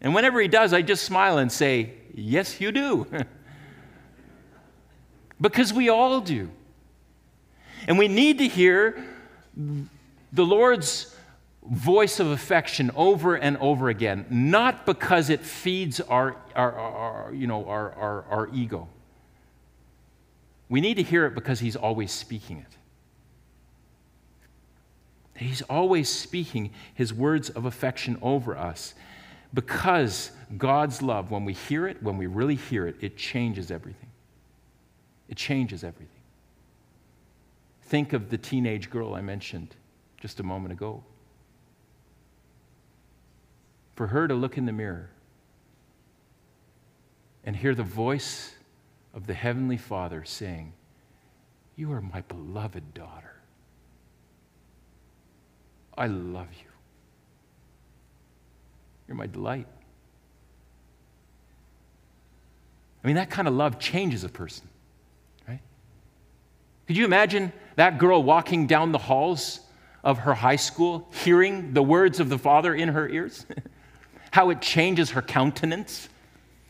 And 0.00 0.14
whenever 0.14 0.40
he 0.40 0.48
does, 0.48 0.72
I 0.72 0.82
just 0.82 1.04
smile 1.04 1.38
and 1.38 1.50
say, 1.50 1.94
Yes, 2.14 2.60
you 2.60 2.72
do. 2.72 3.06
because 5.40 5.72
we 5.72 5.88
all 5.88 6.20
do. 6.20 6.50
And 7.88 7.98
we 7.98 8.08
need 8.08 8.38
to 8.38 8.48
hear 8.48 9.04
the 9.56 10.44
Lord's 10.44 11.11
voice 11.70 12.18
of 12.18 12.26
affection 12.28 12.90
over 12.96 13.36
and 13.36 13.56
over 13.58 13.88
again, 13.88 14.26
not 14.30 14.84
because 14.84 15.30
it 15.30 15.40
feeds 15.40 16.00
our, 16.00 16.36
our, 16.56 16.72
our 16.72 17.34
you 17.34 17.46
know, 17.46 17.66
our, 17.66 17.92
our, 17.92 18.24
our 18.24 18.48
ego. 18.52 18.88
We 20.68 20.80
need 20.80 20.94
to 20.94 21.02
hear 21.02 21.26
it 21.26 21.34
because 21.34 21.60
He's 21.60 21.76
always 21.76 22.10
speaking 22.10 22.58
it. 22.58 22.66
He's 25.36 25.62
always 25.62 26.08
speaking 26.08 26.70
His 26.94 27.12
words 27.12 27.50
of 27.50 27.64
affection 27.64 28.18
over 28.22 28.56
us 28.56 28.94
because 29.54 30.30
God's 30.56 31.02
love, 31.02 31.30
when 31.30 31.44
we 31.44 31.52
hear 31.52 31.86
it, 31.86 32.02
when 32.02 32.16
we 32.16 32.26
really 32.26 32.54
hear 32.54 32.86
it, 32.86 32.96
it 33.00 33.16
changes 33.16 33.70
everything. 33.70 34.10
It 35.28 35.36
changes 35.36 35.84
everything. 35.84 36.08
Think 37.82 38.12
of 38.12 38.30
the 38.30 38.38
teenage 38.38 38.90
girl 38.90 39.14
I 39.14 39.20
mentioned 39.20 39.76
just 40.20 40.40
a 40.40 40.42
moment 40.42 40.72
ago. 40.72 41.04
For 43.94 44.06
her 44.06 44.26
to 44.26 44.34
look 44.34 44.56
in 44.56 44.66
the 44.66 44.72
mirror 44.72 45.10
and 47.44 47.54
hear 47.56 47.74
the 47.74 47.82
voice 47.82 48.54
of 49.14 49.26
the 49.26 49.34
Heavenly 49.34 49.76
Father 49.76 50.24
saying, 50.24 50.72
You 51.76 51.92
are 51.92 52.00
my 52.00 52.22
beloved 52.22 52.94
daughter. 52.94 53.36
I 55.96 56.06
love 56.06 56.48
you. 56.58 56.70
You're 59.06 59.16
my 59.16 59.26
delight. 59.26 59.66
I 63.02 63.06
mean, 63.06 63.16
that 63.16 63.30
kind 63.30 63.48
of 63.48 63.54
love 63.54 63.78
changes 63.78 64.24
a 64.24 64.28
person, 64.28 64.66
right? 65.48 65.60
Could 66.86 66.96
you 66.96 67.04
imagine 67.04 67.52
that 67.76 67.98
girl 67.98 68.22
walking 68.22 68.66
down 68.66 68.92
the 68.92 68.98
halls 68.98 69.60
of 70.04 70.18
her 70.18 70.34
high 70.34 70.56
school, 70.56 71.08
hearing 71.24 71.74
the 71.74 71.82
words 71.82 72.20
of 72.20 72.28
the 72.28 72.38
Father 72.38 72.74
in 72.74 72.88
her 72.88 73.08
ears? 73.08 73.44
how 74.32 74.50
it 74.50 74.60
changes 74.60 75.10
her 75.10 75.22
countenance, 75.22 76.08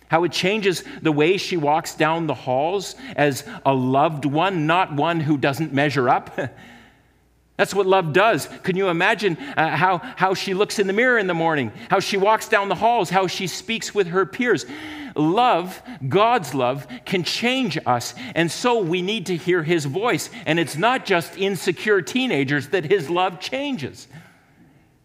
how 0.08 0.24
it 0.24 0.32
changes 0.32 0.84
the 1.00 1.12
way 1.12 1.38
she 1.38 1.56
walks 1.56 1.94
down 1.94 2.26
the 2.26 2.34
halls 2.34 2.96
as 3.16 3.44
a 3.64 3.72
loved 3.72 4.26
one, 4.26 4.66
not 4.66 4.92
one 4.92 5.20
who 5.20 5.38
doesn't 5.38 5.72
measure 5.72 6.10
up. 6.10 6.38
That's 7.56 7.74
what 7.74 7.86
love 7.86 8.12
does. 8.12 8.48
Can 8.64 8.76
you 8.76 8.88
imagine 8.88 9.36
uh, 9.56 9.76
how, 9.76 9.98
how 10.16 10.34
she 10.34 10.52
looks 10.52 10.78
in 10.80 10.86
the 10.88 10.92
mirror 10.92 11.18
in 11.18 11.28
the 11.28 11.34
morning, 11.34 11.70
how 11.88 12.00
she 12.00 12.16
walks 12.16 12.48
down 12.48 12.68
the 12.68 12.74
halls, 12.74 13.08
how 13.08 13.26
she 13.26 13.46
speaks 13.46 13.94
with 13.94 14.08
her 14.08 14.26
peers? 14.26 14.66
Love, 15.14 15.80
God's 16.08 16.54
love, 16.54 16.86
can 17.04 17.22
change 17.22 17.78
us. 17.86 18.14
And 18.34 18.50
so 18.50 18.80
we 18.80 19.00
need 19.00 19.26
to 19.26 19.36
hear 19.36 19.62
his 19.62 19.84
voice. 19.84 20.30
And 20.46 20.58
it's 20.58 20.76
not 20.76 21.06
just 21.06 21.38
insecure 21.38 22.02
teenagers 22.02 22.68
that 22.68 22.84
his 22.84 23.08
love 23.08 23.38
changes. 23.38 24.08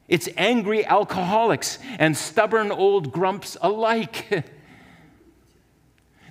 It's 0.08 0.30
angry 0.38 0.86
alcoholics 0.86 1.80
and 2.00 2.16
stubborn 2.16 2.72
old 2.72 3.12
grumps 3.12 3.58
alike. 3.62 4.46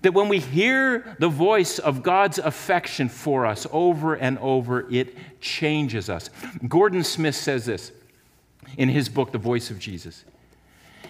that 0.03 0.13
when 0.13 0.29
we 0.29 0.39
hear 0.39 1.17
the 1.19 1.29
voice 1.29 1.79
of 1.79 2.03
God's 2.03 2.39
affection 2.39 3.09
for 3.09 3.45
us 3.45 3.67
over 3.73 4.15
and 4.15 4.39
over, 4.39 4.89
it 4.91 5.17
changes 5.41 6.09
us. 6.09 6.31
Gordon 6.69 7.03
Smith 7.03 7.35
says 7.35 7.67
this 7.67 7.93
in 8.77 8.89
his 8.89 9.09
book, 9.09 9.33
The 9.33 9.39
Voice 9.39 9.71
of 9.71 9.79
Jesus. 9.79 10.25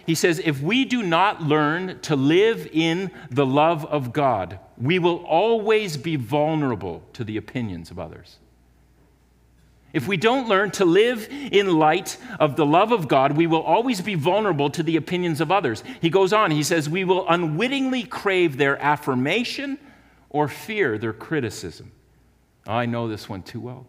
He 0.07 0.15
says, 0.15 0.41
If 0.45 0.61
we 0.61 0.85
do 0.85 1.03
not 1.03 1.43
learn 1.43 2.01
to 2.01 2.17
live 2.17 2.69
in 2.73 3.11
the 3.31 3.47
love 3.47 3.85
of 3.87 4.13
God, 4.13 4.61
we 4.79 4.99
will 4.99 5.25
always 5.25 5.97
be 5.97 6.17
vulnerable 6.17 7.03
to 7.13 7.25
the 7.25 7.37
opinions 7.37 7.91
of 7.91 7.99
others. 7.99 8.39
If 9.97 10.07
we 10.07 10.19
don't 10.19 10.47
learn 10.47 10.73
to 10.73 10.85
live 10.85 11.27
in 11.31 11.79
light 11.79 12.19
of 12.39 12.55
the 12.55 12.67
love 12.67 12.93
of 12.93 13.09
God, 13.09 13.35
we 13.35 13.47
will 13.47 13.63
always 13.63 14.03
be 14.03 14.15
vulnerable 14.15 14.69
to 14.69 14.83
the 14.83 14.97
opinions 14.97 15.41
of 15.41 15.51
others. 15.51 15.83
He 16.03 16.11
goes 16.11 16.35
on, 16.35 16.51
he 16.51 16.63
says, 16.63 16.87
We 16.87 17.05
will 17.05 17.27
unwittingly 17.27 18.03
crave 18.03 18.59
their 18.59 18.79
affirmation 18.79 19.79
or 20.29 20.49
fear 20.49 20.99
their 20.99 21.15
criticism. 21.15 21.93
I 22.67 22.85
know 22.85 23.09
this 23.09 23.27
one 23.27 23.43
too 23.43 23.59
well. 23.59 23.87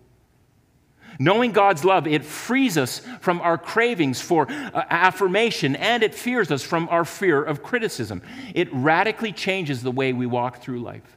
Knowing 1.20 1.52
God's 1.52 1.84
love, 1.84 2.08
it 2.08 2.24
frees 2.24 2.78
us 2.78 3.02
from 3.20 3.41
our 3.41 3.58
cravings 3.58 4.22
for 4.22 4.50
uh, 4.50 4.84
affirmation 4.89 5.76
and 5.76 6.04
it 6.04 6.15
fears 6.15 6.52
us 6.52 6.63
from 6.63 6.88
our 6.88 7.04
fear 7.04 7.43
of 7.43 7.63
criticism. 7.63 8.22
It 8.56 8.70
radically 8.72 9.34
changes 9.34 9.84
the 9.84 9.91
way 9.91 10.13
we 10.13 10.26
walk 10.26 10.62
through 10.62 10.80
life. 10.80 11.16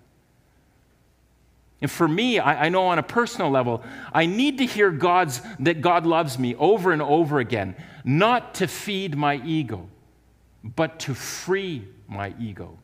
And 1.83 1.91
for 1.91 2.07
me, 2.07 2.39
I, 2.39 2.67
I, 2.67 2.69
know 2.69 2.87
on 2.87 2.99
a 2.99 3.03
personal 3.03 3.51
level, 3.51 3.83
I 4.13 4.27
need 4.27 4.59
to 4.59 4.67
hear 4.67 4.91
God's, 4.91 5.41
that 5.61 5.81
God 5.81 6.05
loves 6.05 6.39
me 6.39 6.55
over 6.57 6.93
and 6.93 7.01
over 7.01 7.39
again, 7.39 7.75
not 8.05 8.55
to 8.57 8.69
feed 8.69 9.17
my 9.17 9.37
ego, 9.37 9.89
but 10.63 11.01
to 11.01 11.15
free 11.15 11.89
my 12.07 12.35
ego. 12.39 12.79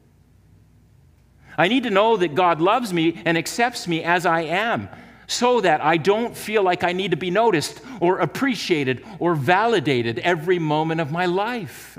I 1.58 1.68
need 1.68 1.82
to 1.84 1.90
know 1.90 2.16
that 2.16 2.34
God 2.34 2.60
loves 2.60 2.92
me 2.92 3.20
and 3.24 3.36
accepts 3.36 3.86
me 3.86 4.02
as 4.02 4.24
I 4.24 4.42
am 4.42 4.88
so 5.26 5.60
that 5.60 5.80
I 5.80 5.96
don't 5.96 6.36
feel 6.36 6.62
like 6.62 6.84
I 6.84 6.92
need 6.92 7.10
to 7.10 7.16
be 7.16 7.30
noticed 7.30 7.80
or 8.00 8.18
appreciated 8.18 9.04
or 9.18 9.34
validated 9.34 10.18
every 10.20 10.58
moment 10.58 11.00
of 11.00 11.10
my 11.10 11.26
life. 11.26 11.98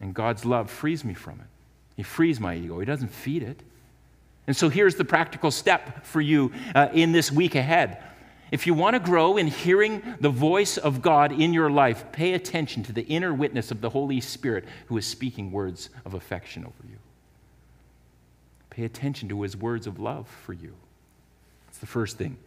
And 0.00 0.14
God's 0.14 0.44
love 0.44 0.70
frees 0.70 1.04
me 1.04 1.14
from 1.14 1.40
it. 1.40 1.46
He 1.96 2.02
frees 2.02 2.38
my 2.38 2.54
ego, 2.56 2.78
He 2.80 2.86
doesn't 2.86 3.08
feed 3.08 3.42
it. 3.42 3.62
And 4.48 4.56
so 4.56 4.70
here's 4.70 4.94
the 4.94 5.04
practical 5.04 5.50
step 5.50 6.06
for 6.06 6.22
you 6.22 6.52
uh, 6.74 6.88
in 6.94 7.12
this 7.12 7.30
week 7.30 7.54
ahead. 7.54 8.02
If 8.50 8.66
you 8.66 8.72
want 8.72 8.94
to 8.94 9.00
grow 9.00 9.36
in 9.36 9.46
hearing 9.46 10.02
the 10.20 10.30
voice 10.30 10.78
of 10.78 11.02
God 11.02 11.32
in 11.32 11.52
your 11.52 11.70
life, 11.70 12.10
pay 12.12 12.32
attention 12.32 12.82
to 12.84 12.92
the 12.92 13.02
inner 13.02 13.34
witness 13.34 13.70
of 13.70 13.82
the 13.82 13.90
Holy 13.90 14.22
Spirit 14.22 14.64
who 14.86 14.96
is 14.96 15.06
speaking 15.06 15.52
words 15.52 15.90
of 16.06 16.14
affection 16.14 16.64
over 16.64 16.88
you. 16.88 16.96
Pay 18.70 18.84
attention 18.84 19.28
to 19.28 19.42
his 19.42 19.54
words 19.54 19.86
of 19.86 20.00
love 20.00 20.26
for 20.46 20.54
you. 20.54 20.72
That's 21.66 21.78
the 21.78 21.86
first 21.86 22.16
thing. 22.16 22.38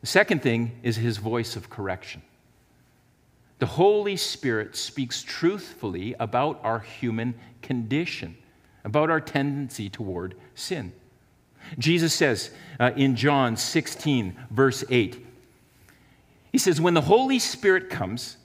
The 0.00 0.06
second 0.06 0.42
thing 0.42 0.78
is 0.84 0.94
his 0.94 1.16
voice 1.16 1.56
of 1.56 1.70
correction. 1.70 2.22
The 3.58 3.66
Holy 3.66 4.16
Spirit 4.16 4.76
speaks 4.76 5.24
truthfully 5.24 6.14
about 6.20 6.60
our 6.62 6.78
human 6.78 7.34
condition 7.62 8.36
about 8.84 9.10
our 9.10 9.20
tendency 9.20 9.88
toward 9.88 10.34
sin. 10.54 10.92
Jesus 11.78 12.12
says 12.12 12.50
uh, 12.78 12.92
in 12.96 13.16
John 13.16 13.56
16, 13.56 14.36
verse 14.50 14.84
8, 14.90 15.24
He 16.52 16.58
says, 16.58 16.80
When 16.80 16.94
the 16.94 17.00
Holy 17.00 17.38
Spirit 17.38 17.88
comes, 17.88 18.36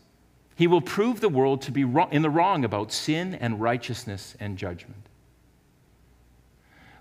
He 0.55 0.67
will 0.67 0.81
prove 0.81 1.19
the 1.19 1.29
world 1.29 1.61
to 1.63 1.71
be 1.71 1.81
in 2.11 2.21
the 2.21 2.29
wrong 2.29 2.63
about 2.63 2.91
sin 2.91 3.35
and 3.35 3.59
righteousness 3.59 4.35
and 4.39 4.57
judgment. 4.57 5.03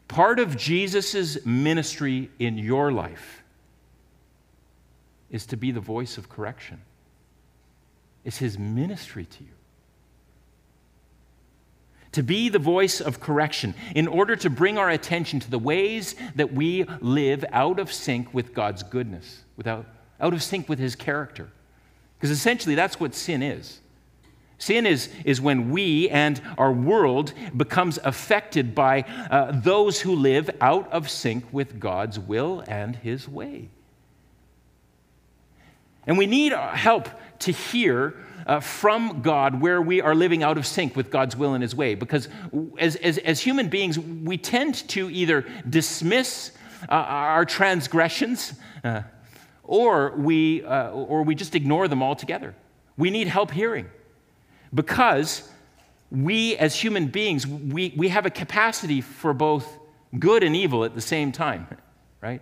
Part 0.09 0.40
of 0.40 0.57
Jesus' 0.57 1.44
ministry 1.44 2.31
in 2.38 2.59
your 2.59 2.90
life 2.90 3.42
is 5.31 5.46
to 5.46 5.57
be 5.57 5.70
the 5.70 5.81
voice 5.81 6.16
of 6.16 6.29
correction. 6.29 6.81
It's 8.24 8.38
his 8.38 8.59
ministry 8.59 9.27
to 9.27 9.44
you 9.44 9.58
to 12.18 12.22
be 12.24 12.48
the 12.48 12.59
voice 12.59 13.00
of 13.00 13.20
correction 13.20 13.72
in 13.94 14.09
order 14.09 14.35
to 14.35 14.50
bring 14.50 14.76
our 14.76 14.90
attention 14.90 15.38
to 15.38 15.48
the 15.48 15.59
ways 15.59 16.16
that 16.35 16.52
we 16.52 16.83
live 16.98 17.44
out 17.52 17.78
of 17.78 17.92
sync 17.92 18.35
with 18.35 18.52
God's 18.52 18.83
goodness, 18.83 19.44
without, 19.57 19.87
out 20.20 20.35
of 20.35 20.42
sync 20.42 20.68
with 20.68 20.81
His 20.81 20.96
character. 20.96 21.48
Because 22.16 22.33
essentially, 22.33 22.74
that's 22.74 22.98
what 22.98 23.14
sin 23.14 23.40
is. 23.40 23.78
Sin 24.59 24.85
is, 24.85 25.11
is 25.24 25.40
when 25.40 25.70
we 25.70 26.09
and 26.09 26.42
our 26.59 26.72
world 26.72 27.33
becomes 27.57 28.00
affected 28.02 28.74
by 28.74 29.02
uh, 29.31 29.52
those 29.52 30.00
who 30.00 30.16
live 30.16 30.50
out 30.61 30.92
of 30.92 31.09
sync 31.09 31.44
with 31.52 31.78
God's 31.78 32.18
will 32.18 32.64
and 32.66 32.96
His 32.96 33.28
way. 33.28 33.68
And 36.04 36.18
we 36.18 36.26
need 36.26 36.50
help 36.50 37.09
to 37.38 37.52
hear 37.52 38.16
uh, 38.48 38.61
from 38.61 39.20
God 39.20 39.61
where 39.61 39.80
we 39.80 40.00
are 40.00 40.14
living 40.14 40.42
out 40.42 40.56
of 40.56 40.66
sync 40.66 40.96
with 40.96 41.11
God's 41.11 41.37
will 41.37 41.52
and 41.52 41.62
His 41.62 41.74
way. 41.74 41.94
Because 41.94 42.28
as, 42.78 42.96
as, 42.96 43.18
as 43.18 43.40
human 43.40 43.68
beings, 43.68 43.98
we 43.98 44.38
tend 44.38 44.88
to 44.88 45.11
either 45.11 45.46
dismiss 45.68 46.52
uh, 46.88 46.94
our 46.94 47.44
transgressions 47.44 48.54
uh, 48.82 49.02
or, 49.64 50.14
we, 50.16 50.64
uh, 50.64 50.90
or 50.90 51.22
we 51.22 51.34
just 51.34 51.54
ignore 51.54 51.88
them 51.88 52.02
altogether. 52.02 52.54
We 52.96 53.11
need 53.11 53.28
help 53.28 53.50
hearing 53.50 53.87
because 54.74 55.48
we, 56.11 56.56
as 56.56 56.74
human 56.74 57.08
beings, 57.08 57.46
we, 57.46 57.92
we 57.96 58.08
have 58.08 58.24
a 58.24 58.30
capacity 58.30 59.02
for 59.02 59.34
both 59.34 59.78
good 60.18 60.42
and 60.42 60.56
evil 60.56 60.84
at 60.84 60.94
the 60.94 61.02
same 61.02 61.32
time, 61.32 61.68
right? 62.22 62.40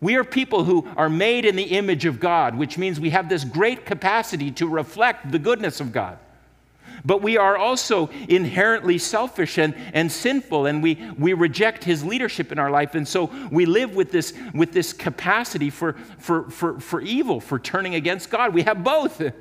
We 0.00 0.16
are 0.16 0.24
people 0.24 0.64
who 0.64 0.88
are 0.96 1.10
made 1.10 1.44
in 1.44 1.56
the 1.56 1.62
image 1.62 2.06
of 2.06 2.20
God, 2.20 2.54
which 2.54 2.78
means 2.78 2.98
we 2.98 3.10
have 3.10 3.28
this 3.28 3.44
great 3.44 3.84
capacity 3.84 4.50
to 4.52 4.66
reflect 4.66 5.30
the 5.30 5.38
goodness 5.38 5.80
of 5.80 5.92
God. 5.92 6.18
But 7.04 7.22
we 7.22 7.36
are 7.36 7.56
also 7.56 8.08
inherently 8.28 8.98
selfish 8.98 9.58
and, 9.58 9.74
and 9.92 10.10
sinful, 10.10 10.66
and 10.66 10.82
we, 10.82 10.98
we 11.18 11.32
reject 11.32 11.84
his 11.84 12.04
leadership 12.04 12.52
in 12.52 12.58
our 12.58 12.70
life. 12.70 12.94
And 12.94 13.06
so 13.06 13.30
we 13.50 13.66
live 13.66 13.94
with 13.94 14.12
this, 14.12 14.34
with 14.54 14.72
this 14.72 14.92
capacity 14.92 15.70
for, 15.70 15.94
for, 16.18 16.50
for, 16.50 16.80
for 16.80 17.00
evil, 17.00 17.40
for 17.40 17.58
turning 17.58 17.94
against 17.94 18.30
God. 18.30 18.52
We 18.52 18.62
have 18.62 18.84
both. 18.84 19.18
The 19.18 19.32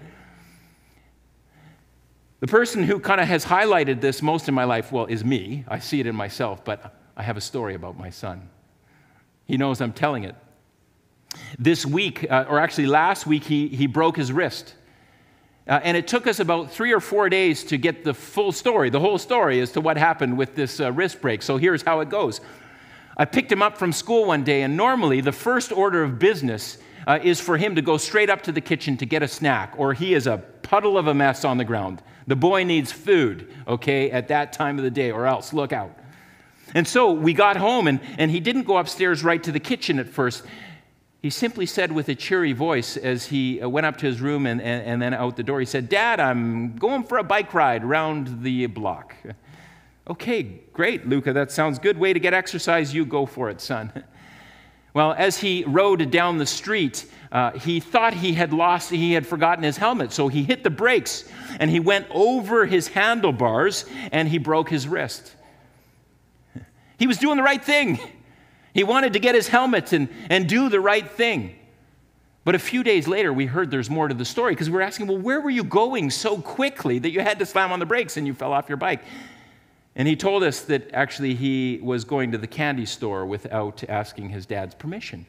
person 2.47 2.83
who 2.83 2.99
kind 2.99 3.19
of 3.19 3.27
has 3.27 3.45
highlighted 3.45 3.99
this 3.99 4.21
most 4.21 4.47
in 4.47 4.53
my 4.53 4.63
life, 4.63 4.91
well, 4.91 5.05
is 5.05 5.25
me. 5.25 5.65
I 5.67 5.79
see 5.79 5.99
it 5.99 6.07
in 6.07 6.15
myself, 6.15 6.63
but 6.63 6.95
I 7.17 7.23
have 7.23 7.35
a 7.35 7.41
story 7.41 7.75
about 7.75 7.97
my 7.97 8.09
son. 8.09 8.49
He 9.45 9.57
knows 9.57 9.81
I'm 9.81 9.91
telling 9.91 10.23
it. 10.23 10.35
This 11.57 11.85
week, 11.85 12.25
uh, 12.29 12.45
or 12.49 12.59
actually 12.59 12.87
last 12.87 13.27
week, 13.27 13.43
he, 13.43 13.67
he 13.67 13.87
broke 13.87 14.17
his 14.17 14.31
wrist. 14.31 14.73
Uh, 15.67 15.79
and 15.83 15.95
it 15.95 16.07
took 16.07 16.25
us 16.25 16.39
about 16.39 16.71
three 16.71 16.91
or 16.91 16.99
four 16.99 17.29
days 17.29 17.63
to 17.65 17.77
get 17.77 18.03
the 18.03 18.13
full 18.13 18.51
story, 18.51 18.89
the 18.89 18.99
whole 18.99 19.19
story 19.19 19.61
as 19.61 19.71
to 19.73 19.81
what 19.81 19.97
happened 19.97 20.35
with 20.35 20.55
this 20.55 20.79
uh, 20.79 20.91
wrist 20.91 21.21
break. 21.21 21.43
So 21.43 21.57
here's 21.57 21.83
how 21.83 21.99
it 21.99 22.09
goes. 22.09 22.41
I 23.15 23.25
picked 23.25 23.51
him 23.51 23.61
up 23.61 23.77
from 23.77 23.91
school 23.91 24.25
one 24.25 24.43
day, 24.43 24.63
and 24.63 24.75
normally 24.75 25.21
the 25.21 25.31
first 25.31 25.71
order 25.71 26.03
of 26.03 26.17
business 26.17 26.77
uh, 27.05 27.19
is 27.21 27.39
for 27.39 27.57
him 27.57 27.75
to 27.75 27.81
go 27.81 27.97
straight 27.97 28.29
up 28.29 28.41
to 28.43 28.51
the 28.51 28.61
kitchen 28.61 28.97
to 28.97 29.05
get 29.05 29.21
a 29.21 29.27
snack, 29.27 29.73
or 29.77 29.93
he 29.93 30.13
is 30.13 30.25
a 30.25 30.37
puddle 30.63 30.97
of 30.97 31.07
a 31.07 31.13
mess 31.13 31.45
on 31.45 31.57
the 31.57 31.65
ground. 31.65 32.01
The 32.27 32.35
boy 32.35 32.63
needs 32.63 32.91
food, 32.91 33.53
okay, 33.67 34.09
at 34.09 34.29
that 34.29 34.53
time 34.53 34.77
of 34.77 34.83
the 34.83 34.91
day, 34.91 35.11
or 35.11 35.25
else 35.25 35.53
look 35.53 35.73
out. 35.73 35.95
And 36.73 36.87
so 36.87 37.11
we 37.11 37.33
got 37.33 37.57
home, 37.57 37.87
and, 37.87 37.99
and 38.17 38.31
he 38.31 38.39
didn't 38.39 38.63
go 38.63 38.77
upstairs 38.77 39.23
right 39.23 39.41
to 39.43 39.51
the 39.51 39.59
kitchen 39.59 39.99
at 39.99 40.07
first. 40.07 40.43
He 41.21 41.29
simply 41.29 41.65
said 41.65 41.91
with 41.91 42.07
a 42.07 42.15
cheery 42.15 42.53
voice 42.53 42.95
as 42.95 43.25
he 43.25 43.61
uh, 43.61 43.67
went 43.67 43.85
up 43.85 43.97
to 43.97 44.05
his 44.05 44.21
room 44.21 44.45
and, 44.45 44.61
and, 44.61 44.85
and 44.85 45.01
then 45.01 45.13
out 45.13 45.35
the 45.35 45.43
door, 45.43 45.59
he 45.59 45.65
said, 45.65 45.89
Dad, 45.89 46.19
I'm 46.19 46.77
going 46.77 47.03
for 47.03 47.17
a 47.17 47.23
bike 47.23 47.53
ride 47.53 47.83
around 47.83 48.43
the 48.43 48.65
block. 48.67 49.15
Okay, 50.09 50.41
great, 50.73 51.07
Luca, 51.07 51.33
that 51.33 51.51
sounds 51.51 51.77
good. 51.77 51.95
Way 51.95 52.13
to 52.13 52.19
get 52.19 52.33
exercise. 52.33 52.95
You 52.95 53.05
go 53.05 53.27
for 53.27 53.49
it, 53.51 53.61
son. 53.61 53.91
Well, 54.91 55.13
as 55.15 55.37
he 55.37 55.63
rode 55.65 56.09
down 56.09 56.39
the 56.39 56.47
street, 56.47 57.05
uh, 57.31 57.51
he 57.51 57.79
thought 57.79 58.15
he 58.15 58.33
had 58.33 58.51
lost, 58.51 58.89
he 58.89 59.13
had 59.13 59.27
forgotten 59.27 59.63
his 59.63 59.77
helmet. 59.77 60.11
So 60.11 60.29
he 60.29 60.41
hit 60.41 60.63
the 60.63 60.71
brakes 60.71 61.29
and 61.59 61.69
he 61.69 61.79
went 61.79 62.07
over 62.09 62.65
his 62.65 62.87
handlebars 62.87 63.85
and 64.11 64.27
he 64.27 64.39
broke 64.39 64.69
his 64.69 64.87
wrist. 64.87 65.35
He 66.97 67.05
was 67.05 67.17
doing 67.17 67.37
the 67.37 67.43
right 67.43 67.63
thing. 67.63 67.99
He 68.73 68.83
wanted 68.83 69.13
to 69.13 69.19
get 69.19 69.35
his 69.35 69.47
helmet 69.47 69.93
and, 69.93 70.09
and 70.29 70.47
do 70.47 70.69
the 70.69 70.79
right 70.79 71.09
thing. 71.09 71.55
But 72.45 72.55
a 72.55 72.59
few 72.59 72.83
days 72.83 73.07
later, 73.07 73.33
we 73.33 73.45
heard 73.45 73.69
there's 73.69 73.89
more 73.89 74.07
to 74.07 74.13
the 74.13 74.25
story 74.25 74.53
because 74.53 74.69
we 74.69 74.75
were 74.75 74.81
asking, 74.81 75.07
well, 75.07 75.17
where 75.17 75.41
were 75.41 75.49
you 75.49 75.63
going 75.63 76.09
so 76.09 76.37
quickly 76.37 76.99
that 76.99 77.11
you 77.11 77.19
had 77.19 77.39
to 77.39 77.45
slam 77.45 77.71
on 77.71 77.79
the 77.79 77.85
brakes 77.85 78.17
and 78.17 78.25
you 78.25 78.33
fell 78.33 78.53
off 78.53 78.69
your 78.69 78.77
bike? 78.77 79.01
And 79.95 80.07
he 80.07 80.15
told 80.15 80.43
us 80.43 80.61
that 80.61 80.93
actually 80.93 81.35
he 81.35 81.79
was 81.83 82.05
going 82.05 82.31
to 82.31 82.37
the 82.37 82.47
candy 82.47 82.85
store 82.85 83.25
without 83.25 83.83
asking 83.89 84.29
his 84.29 84.45
dad's 84.45 84.73
permission. 84.73 85.25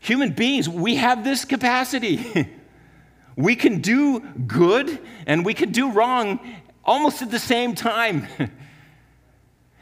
Human 0.00 0.32
beings, 0.32 0.68
we 0.68 0.96
have 0.96 1.24
this 1.24 1.44
capacity. 1.44 2.50
we 3.36 3.56
can 3.56 3.80
do 3.80 4.20
good 4.20 4.98
and 5.26 5.46
we 5.46 5.54
can 5.54 5.72
do 5.72 5.92
wrong 5.92 6.40
almost 6.84 7.22
at 7.22 7.30
the 7.30 7.38
same 7.38 7.74
time. 7.74 8.26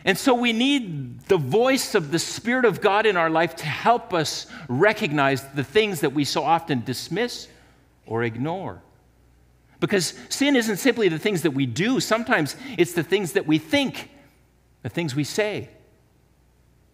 and 0.04 0.18
so 0.18 0.34
we 0.34 0.52
need 0.52 1.20
the 1.22 1.36
voice 1.36 1.94
of 1.94 2.10
the 2.10 2.18
Spirit 2.18 2.64
of 2.64 2.80
God 2.80 3.06
in 3.06 3.16
our 3.16 3.30
life 3.30 3.54
to 3.56 3.66
help 3.66 4.12
us 4.12 4.46
recognize 4.68 5.46
the 5.48 5.64
things 5.64 6.00
that 6.00 6.12
we 6.12 6.24
so 6.24 6.42
often 6.42 6.82
dismiss 6.84 7.48
or 8.06 8.24
ignore. 8.24 8.82
Because 9.78 10.14
sin 10.28 10.56
isn't 10.56 10.76
simply 10.78 11.08
the 11.08 11.18
things 11.18 11.42
that 11.42 11.52
we 11.52 11.66
do, 11.66 12.00
sometimes 12.00 12.56
it's 12.78 12.92
the 12.92 13.02
things 13.02 13.32
that 13.32 13.46
we 13.46 13.58
think, 13.58 14.10
the 14.82 14.88
things 14.88 15.14
we 15.14 15.24
say. 15.24 15.68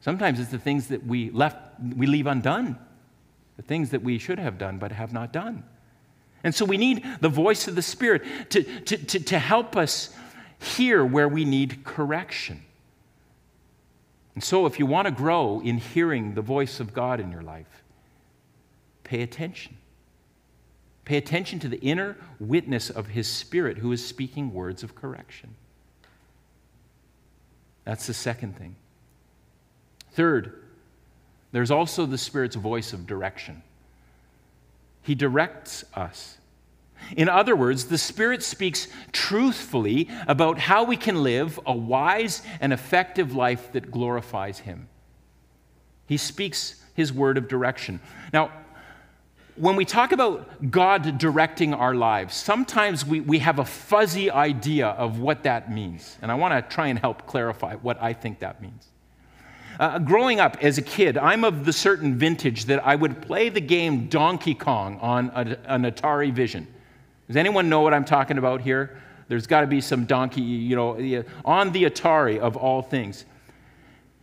Sometimes 0.00 0.38
it's 0.38 0.50
the 0.50 0.58
things 0.58 0.88
that 0.88 1.06
we, 1.06 1.30
left, 1.30 1.56
we 1.80 2.06
leave 2.06 2.26
undone 2.26 2.78
the 3.58 3.62
things 3.62 3.90
that 3.90 4.02
we 4.02 4.18
should 4.18 4.38
have 4.38 4.56
done 4.56 4.78
but 4.78 4.92
have 4.92 5.12
not 5.12 5.32
done. 5.32 5.64
And 6.44 6.54
so 6.54 6.64
we 6.64 6.76
need 6.78 7.04
the 7.20 7.28
voice 7.28 7.66
of 7.66 7.74
the 7.74 7.82
Spirit 7.82 8.22
to, 8.50 8.62
to, 8.62 8.96
to, 8.96 9.18
to 9.18 9.38
help 9.38 9.76
us 9.76 10.14
hear 10.60 11.04
where 11.04 11.28
we 11.28 11.44
need 11.44 11.84
correction. 11.84 12.62
And 14.38 14.44
so, 14.44 14.66
if 14.66 14.78
you 14.78 14.86
want 14.86 15.06
to 15.06 15.10
grow 15.10 15.58
in 15.64 15.78
hearing 15.78 16.34
the 16.34 16.42
voice 16.42 16.78
of 16.78 16.94
God 16.94 17.18
in 17.18 17.32
your 17.32 17.42
life, 17.42 17.82
pay 19.02 19.22
attention. 19.22 19.76
Pay 21.04 21.16
attention 21.16 21.58
to 21.58 21.68
the 21.68 21.80
inner 21.80 22.16
witness 22.38 22.88
of 22.88 23.08
His 23.08 23.26
Spirit 23.26 23.78
who 23.78 23.90
is 23.90 24.06
speaking 24.06 24.54
words 24.54 24.84
of 24.84 24.94
correction. 24.94 25.56
That's 27.82 28.06
the 28.06 28.14
second 28.14 28.56
thing. 28.56 28.76
Third, 30.12 30.62
there's 31.50 31.72
also 31.72 32.06
the 32.06 32.16
Spirit's 32.16 32.54
voice 32.54 32.92
of 32.92 33.08
direction. 33.08 33.64
He 35.02 35.16
directs 35.16 35.84
us. 35.94 36.37
In 37.16 37.28
other 37.28 37.56
words, 37.56 37.86
the 37.86 37.98
Spirit 37.98 38.42
speaks 38.42 38.88
truthfully 39.12 40.08
about 40.26 40.58
how 40.58 40.84
we 40.84 40.96
can 40.96 41.22
live 41.22 41.58
a 41.66 41.74
wise 41.74 42.42
and 42.60 42.72
effective 42.72 43.34
life 43.34 43.72
that 43.72 43.90
glorifies 43.90 44.58
Him. 44.58 44.88
He 46.06 46.16
speaks 46.16 46.82
His 46.94 47.12
word 47.12 47.38
of 47.38 47.48
direction. 47.48 48.00
Now, 48.32 48.50
when 49.56 49.74
we 49.74 49.84
talk 49.84 50.12
about 50.12 50.70
God 50.70 51.18
directing 51.18 51.74
our 51.74 51.94
lives, 51.94 52.34
sometimes 52.34 53.04
we, 53.04 53.20
we 53.20 53.40
have 53.40 53.58
a 53.58 53.64
fuzzy 53.64 54.30
idea 54.30 54.86
of 54.88 55.18
what 55.18 55.42
that 55.42 55.72
means. 55.72 56.16
And 56.22 56.30
I 56.30 56.36
want 56.36 56.54
to 56.54 56.74
try 56.74 56.88
and 56.88 56.98
help 56.98 57.26
clarify 57.26 57.74
what 57.76 58.00
I 58.00 58.12
think 58.12 58.38
that 58.38 58.62
means. 58.62 58.88
Uh, 59.80 59.98
growing 59.98 60.40
up 60.40 60.56
as 60.62 60.78
a 60.78 60.82
kid, 60.82 61.16
I'm 61.16 61.44
of 61.44 61.64
the 61.64 61.72
certain 61.72 62.16
vintage 62.16 62.64
that 62.66 62.84
I 62.84 62.94
would 62.96 63.22
play 63.22 63.48
the 63.48 63.60
game 63.60 64.08
Donkey 64.08 64.54
Kong 64.54 64.98
on 65.00 65.30
a, 65.34 65.56
an 65.66 65.82
Atari 65.82 66.32
Vision. 66.32 66.66
Does 67.28 67.36
anyone 67.36 67.68
know 67.68 67.82
what 67.82 67.94
I'm 67.94 68.04
talking 68.04 68.38
about 68.38 68.62
here? 68.62 68.98
There's 69.28 69.46
got 69.46 69.60
to 69.60 69.66
be 69.66 69.80
some 69.82 70.06
donkey, 70.06 70.40
you 70.40 70.74
know, 70.74 71.24
on 71.44 71.72
the 71.72 71.84
Atari 71.84 72.38
of 72.38 72.56
all 72.56 72.82
things. 72.82 73.26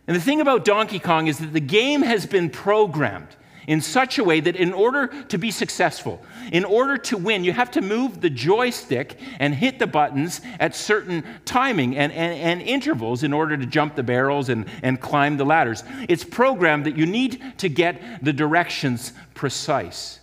And 0.08 0.16
the 0.16 0.20
thing 0.20 0.40
about 0.40 0.64
Donkey 0.64 0.98
Kong 0.98 1.28
is 1.28 1.38
that 1.38 1.52
the 1.52 1.60
game 1.60 2.02
has 2.02 2.26
been 2.26 2.50
programmed 2.50 3.28
in 3.66 3.80
such 3.80 4.18
a 4.18 4.24
way 4.24 4.40
that 4.40 4.56
in 4.56 4.72
order 4.72 5.08
to 5.24 5.38
be 5.38 5.50
successful, 5.50 6.22
in 6.52 6.64
order 6.64 6.96
to 6.96 7.16
win, 7.16 7.44
you 7.44 7.52
have 7.52 7.70
to 7.72 7.80
move 7.80 8.20
the 8.20 8.30
joystick 8.30 9.18
and 9.40 9.54
hit 9.54 9.78
the 9.78 9.86
buttons 9.86 10.40
at 10.60 10.74
certain 10.74 11.24
timing 11.44 11.96
and, 11.96 12.12
and, 12.12 12.38
and 12.38 12.62
intervals 12.62 13.22
in 13.22 13.32
order 13.32 13.56
to 13.56 13.66
jump 13.66 13.96
the 13.96 14.02
barrels 14.02 14.48
and, 14.48 14.66
and 14.82 15.00
climb 15.00 15.36
the 15.36 15.44
ladders. 15.44 15.82
It's 16.08 16.24
programmed 16.24 16.86
that 16.86 16.96
you 16.96 17.06
need 17.06 17.42
to 17.58 17.68
get 17.68 18.24
the 18.24 18.32
directions 18.32 19.12
precise. 19.34 20.20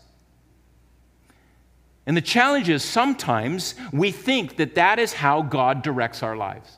And 2.05 2.17
the 2.17 2.21
challenge 2.21 2.69
is 2.69 2.83
sometimes 2.83 3.75
we 3.91 4.11
think 4.11 4.57
that 4.57 4.75
that 4.75 4.99
is 4.99 5.13
how 5.13 5.41
God 5.41 5.81
directs 5.81 6.21
our 6.21 6.35
lives. 6.35 6.77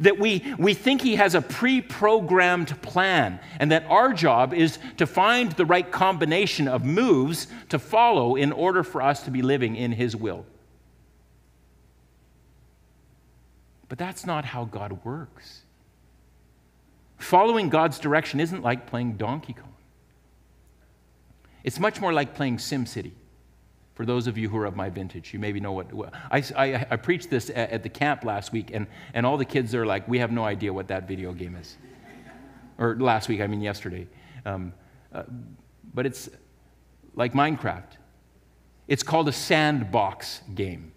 That 0.00 0.18
we, 0.18 0.54
we 0.58 0.74
think 0.74 1.00
he 1.00 1.16
has 1.16 1.34
a 1.34 1.42
pre 1.42 1.80
programmed 1.80 2.80
plan, 2.82 3.40
and 3.60 3.70
that 3.70 3.84
our 3.88 4.12
job 4.12 4.54
is 4.54 4.78
to 4.96 5.06
find 5.06 5.52
the 5.52 5.64
right 5.64 5.90
combination 5.90 6.66
of 6.66 6.84
moves 6.84 7.46
to 7.68 7.78
follow 7.78 8.36
in 8.36 8.52
order 8.52 8.82
for 8.82 9.02
us 9.02 9.22
to 9.24 9.30
be 9.30 9.42
living 9.42 9.76
in 9.76 9.92
his 9.92 10.16
will. 10.16 10.44
But 13.88 13.98
that's 13.98 14.26
not 14.26 14.44
how 14.44 14.64
God 14.64 15.04
works. 15.04 15.62
Following 17.18 17.68
God's 17.68 17.98
direction 17.98 18.40
isn't 18.40 18.62
like 18.62 18.86
playing 18.86 19.16
Donkey 19.16 19.52
Kong, 19.52 19.74
it's 21.64 21.78
much 21.78 22.00
more 22.00 22.12
like 22.12 22.34
playing 22.34 22.58
SimCity. 22.58 23.12
For 23.96 24.04
those 24.04 24.26
of 24.26 24.36
you 24.36 24.50
who 24.50 24.58
are 24.58 24.66
of 24.66 24.76
my 24.76 24.90
vintage, 24.90 25.32
you 25.32 25.38
maybe 25.38 25.58
know 25.58 25.72
what. 25.72 26.14
I, 26.30 26.44
I, 26.54 26.86
I 26.90 26.96
preached 26.96 27.30
this 27.30 27.48
at, 27.48 27.70
at, 27.70 27.82
the 27.82 27.88
camp 27.88 28.24
last 28.24 28.52
week, 28.52 28.70
and, 28.74 28.86
and 29.14 29.24
all 29.24 29.38
the 29.38 29.44
kids 29.46 29.74
are 29.74 29.86
like, 29.86 30.06
we 30.06 30.18
have 30.18 30.30
no 30.30 30.44
idea 30.44 30.70
what 30.70 30.88
that 30.88 31.08
video 31.08 31.32
game 31.32 31.56
is. 31.56 31.78
or 32.76 32.94
last 32.96 33.26
week, 33.30 33.40
I 33.40 33.46
mean 33.46 33.62
yesterday. 33.62 34.06
Um, 34.44 34.74
uh, 35.14 35.22
but 35.94 36.04
it's 36.04 36.28
like 37.14 37.32
Minecraft. 37.32 37.96
It's 38.86 39.02
called 39.02 39.28
a 39.28 39.32
sandbox 39.32 40.42
game. 40.54 40.92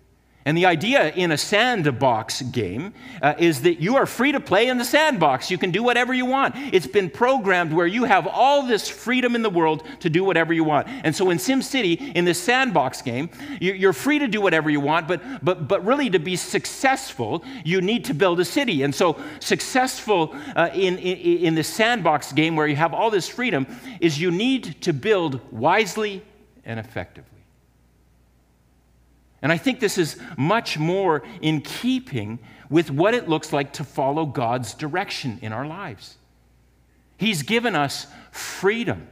And 0.46 0.58
the 0.58 0.66
idea 0.66 1.12
in 1.12 1.32
a 1.32 1.38
sandbox 1.38 2.42
game 2.42 2.94
uh, 3.22 3.36
is 3.38 3.62
that 3.64 3.82
you 3.82 3.98
are 3.98 4.06
free 4.06 4.32
to 4.32 4.40
play 4.40 4.70
in 4.70 4.78
the 4.78 4.86
sandbox. 4.86 5.52
You 5.52 5.58
can 5.58 5.70
do 5.70 5.84
whatever 5.84 6.14
you 6.14 6.26
want. 6.26 6.56
It's 6.74 6.88
been 6.88 7.10
programmed 7.10 7.74
where 7.74 7.86
you 7.86 8.06
have 8.06 8.26
all 8.26 8.66
this 8.66 8.88
freedom 8.88 9.36
in 9.36 9.42
the 9.42 9.50
world 9.50 9.84
to 10.00 10.10
do 10.10 10.24
whatever 10.24 10.54
you 10.54 10.64
want. 10.64 10.88
And 10.88 11.14
so 11.14 11.30
in 11.30 11.38
SimCity, 11.40 12.16
in 12.16 12.24
this 12.24 12.42
sandbox 12.42 13.02
game, 13.02 13.30
you're 13.60 13.94
free 13.94 14.18
to 14.20 14.28
do 14.28 14.40
whatever 14.40 14.70
you 14.70 14.80
want, 14.80 15.10
but, 15.10 15.22
but, 15.44 15.68
but 15.68 15.86
really 15.86 16.10
to 16.10 16.20
be 16.20 16.38
successful, 16.38 17.44
you 17.66 17.82
need 17.82 18.06
to 18.06 18.14
build 18.14 18.40
a 18.40 18.46
city. 18.46 18.84
And 18.84 18.96
so 18.96 19.22
successful 19.42 20.34
uh, 20.56 20.70
in, 20.74 20.98
in, 21.00 21.18
in 21.18 21.56
this 21.56 21.68
sandbox 21.68 22.32
game 22.32 22.56
where 22.56 22.68
you 22.68 22.78
have 22.78 22.94
all 22.94 23.12
this 23.12 23.28
freedom 23.28 23.68
is 24.00 24.20
you 24.20 24.32
need 24.32 24.82
to 24.84 24.94
build 24.94 25.42
wisely 25.52 26.24
and 26.64 26.80
effectively. 26.80 27.39
And 29.42 29.52
I 29.52 29.58
think 29.58 29.80
this 29.80 29.98
is 29.98 30.18
much 30.38 30.78
more 30.78 31.24
in 31.42 31.62
keeping 31.62 32.40
with 32.70 32.92
what 32.92 33.14
it 33.14 33.30
looks 33.30 33.54
like 33.54 33.74
to 33.74 33.84
follow 33.84 34.26
God's 34.26 34.74
direction 34.74 35.40
in 35.42 35.54
our 35.54 35.66
lives. 35.66 36.18
He's 37.18 37.44
given 37.44 37.76
us 37.76 38.08
freedom, 38.32 39.08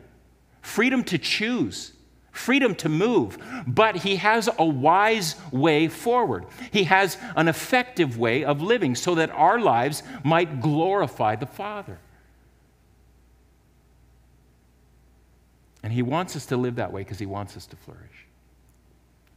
freedom 0.61 1.03
to 1.05 1.17
choose, 1.17 1.93
freedom 2.31 2.75
to 2.75 2.89
move, 2.89 3.37
but 3.65 3.97
He 3.97 4.17
has 4.17 4.49
a 4.59 4.65
wise 4.65 5.35
way 5.51 5.87
forward. 5.87 6.45
He 6.71 6.83
has 6.85 7.17
an 7.35 7.47
effective 7.47 8.17
way 8.17 8.43
of 8.43 8.61
living 8.61 8.95
so 8.95 9.15
that 9.15 9.31
our 9.31 9.59
lives 9.59 10.03
might 10.23 10.61
glorify 10.61 11.35
the 11.35 11.47
Father. 11.47 11.99
And 15.83 15.91
He 15.91 16.01
wants 16.01 16.35
us 16.35 16.45
to 16.47 16.57
live 16.57 16.75
that 16.75 16.91
way 16.91 17.01
because 17.01 17.19
He 17.19 17.25
wants 17.25 17.57
us 17.57 17.65
to 17.67 17.75
flourish. 17.75 18.26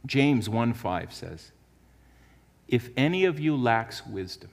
James 0.05 0.49
1:5 0.49 1.13
says, 1.13 1.51
"If 2.67 2.89
any 2.97 3.25
of 3.25 3.39
you 3.39 3.55
lacks 3.55 4.05
wisdom, 4.05 4.49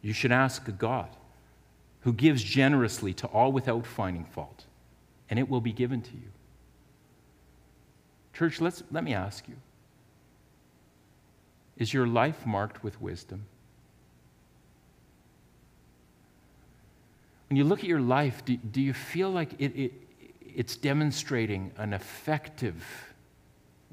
you 0.00 0.12
should 0.12 0.32
ask 0.32 0.66
God, 0.78 1.16
who 2.00 2.12
gives 2.12 2.42
generously 2.42 3.12
to 3.14 3.26
all 3.28 3.52
without 3.52 3.86
finding 3.86 4.24
fault, 4.24 4.66
and 5.28 5.38
it 5.38 5.48
will 5.48 5.60
be 5.60 5.72
given 5.72 6.02
to 6.02 6.14
you." 6.14 6.32
Church, 8.32 8.60
let's, 8.60 8.82
let 8.90 9.02
me 9.02 9.14
ask 9.14 9.48
you 9.48 9.56
Is 11.76 11.92
your 11.92 12.06
life 12.06 12.46
marked 12.46 12.82
with 12.82 13.00
wisdom? 13.00 13.44
When 17.48 17.56
you 17.56 17.64
look 17.64 17.80
at 17.80 17.86
your 17.86 18.00
life, 18.00 18.44
do, 18.44 18.56
do 18.56 18.80
you 18.80 18.92
feel 18.92 19.30
like 19.30 19.54
it, 19.58 19.74
it, 19.74 19.92
it's 20.54 20.76
demonstrating 20.76 21.72
an 21.78 21.94
effective 21.94 22.84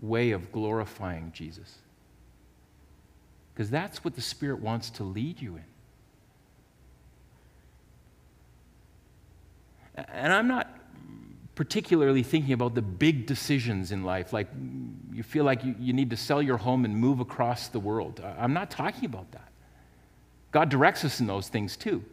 way 0.01 0.31
of 0.31 0.51
glorifying 0.51 1.31
Jesus. 1.33 1.77
Because 3.53 3.69
that's 3.69 4.03
what 4.03 4.15
the 4.15 4.21
Spirit 4.21 4.59
wants 4.59 4.89
to 4.91 5.03
lead 5.03 5.41
you 5.41 5.55
in. 5.55 5.63
And 10.09 10.33
I'm 10.33 10.47
not 10.47 10.69
particularly 11.55 12.21
thinking 12.21 12.51
about 12.51 12.75
the 12.75 12.81
big 12.81 13.25
decisions 13.25 13.93
in 13.93 14.03
life, 14.03 14.33
like 14.33 14.47
you 15.13 15.23
feel 15.23 15.45
like 15.45 15.63
you, 15.63 15.73
you 15.79 15.93
need 15.93 16.09
to 16.09 16.17
sell 16.17 16.41
your 16.41 16.57
home 16.57 16.83
and 16.83 16.95
move 16.95 17.21
across 17.21 17.69
the 17.69 17.79
world. 17.79 18.21
I'm 18.37 18.53
not 18.53 18.69
talking 18.69 19.05
about 19.05 19.31
that. 19.31 19.49
God 20.51 20.69
directs 20.69 21.05
us 21.05 21.21
in 21.21 21.27
those 21.27 21.47
things 21.47 21.77
too. 21.77 22.03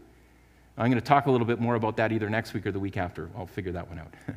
I'm 0.78 0.90
going 0.90 1.00
to 1.00 1.06
talk 1.06 1.26
a 1.26 1.30
little 1.30 1.46
bit 1.46 1.60
more 1.60 1.74
about 1.74 1.96
that 1.96 2.12
either 2.12 2.30
next 2.30 2.54
week 2.54 2.66
or 2.66 2.72
the 2.72 2.80
week 2.80 2.96
after. 2.96 3.28
I'll 3.36 3.46
figure 3.46 3.72
that 3.72 3.88
one 3.88 3.98
out. 3.98 4.14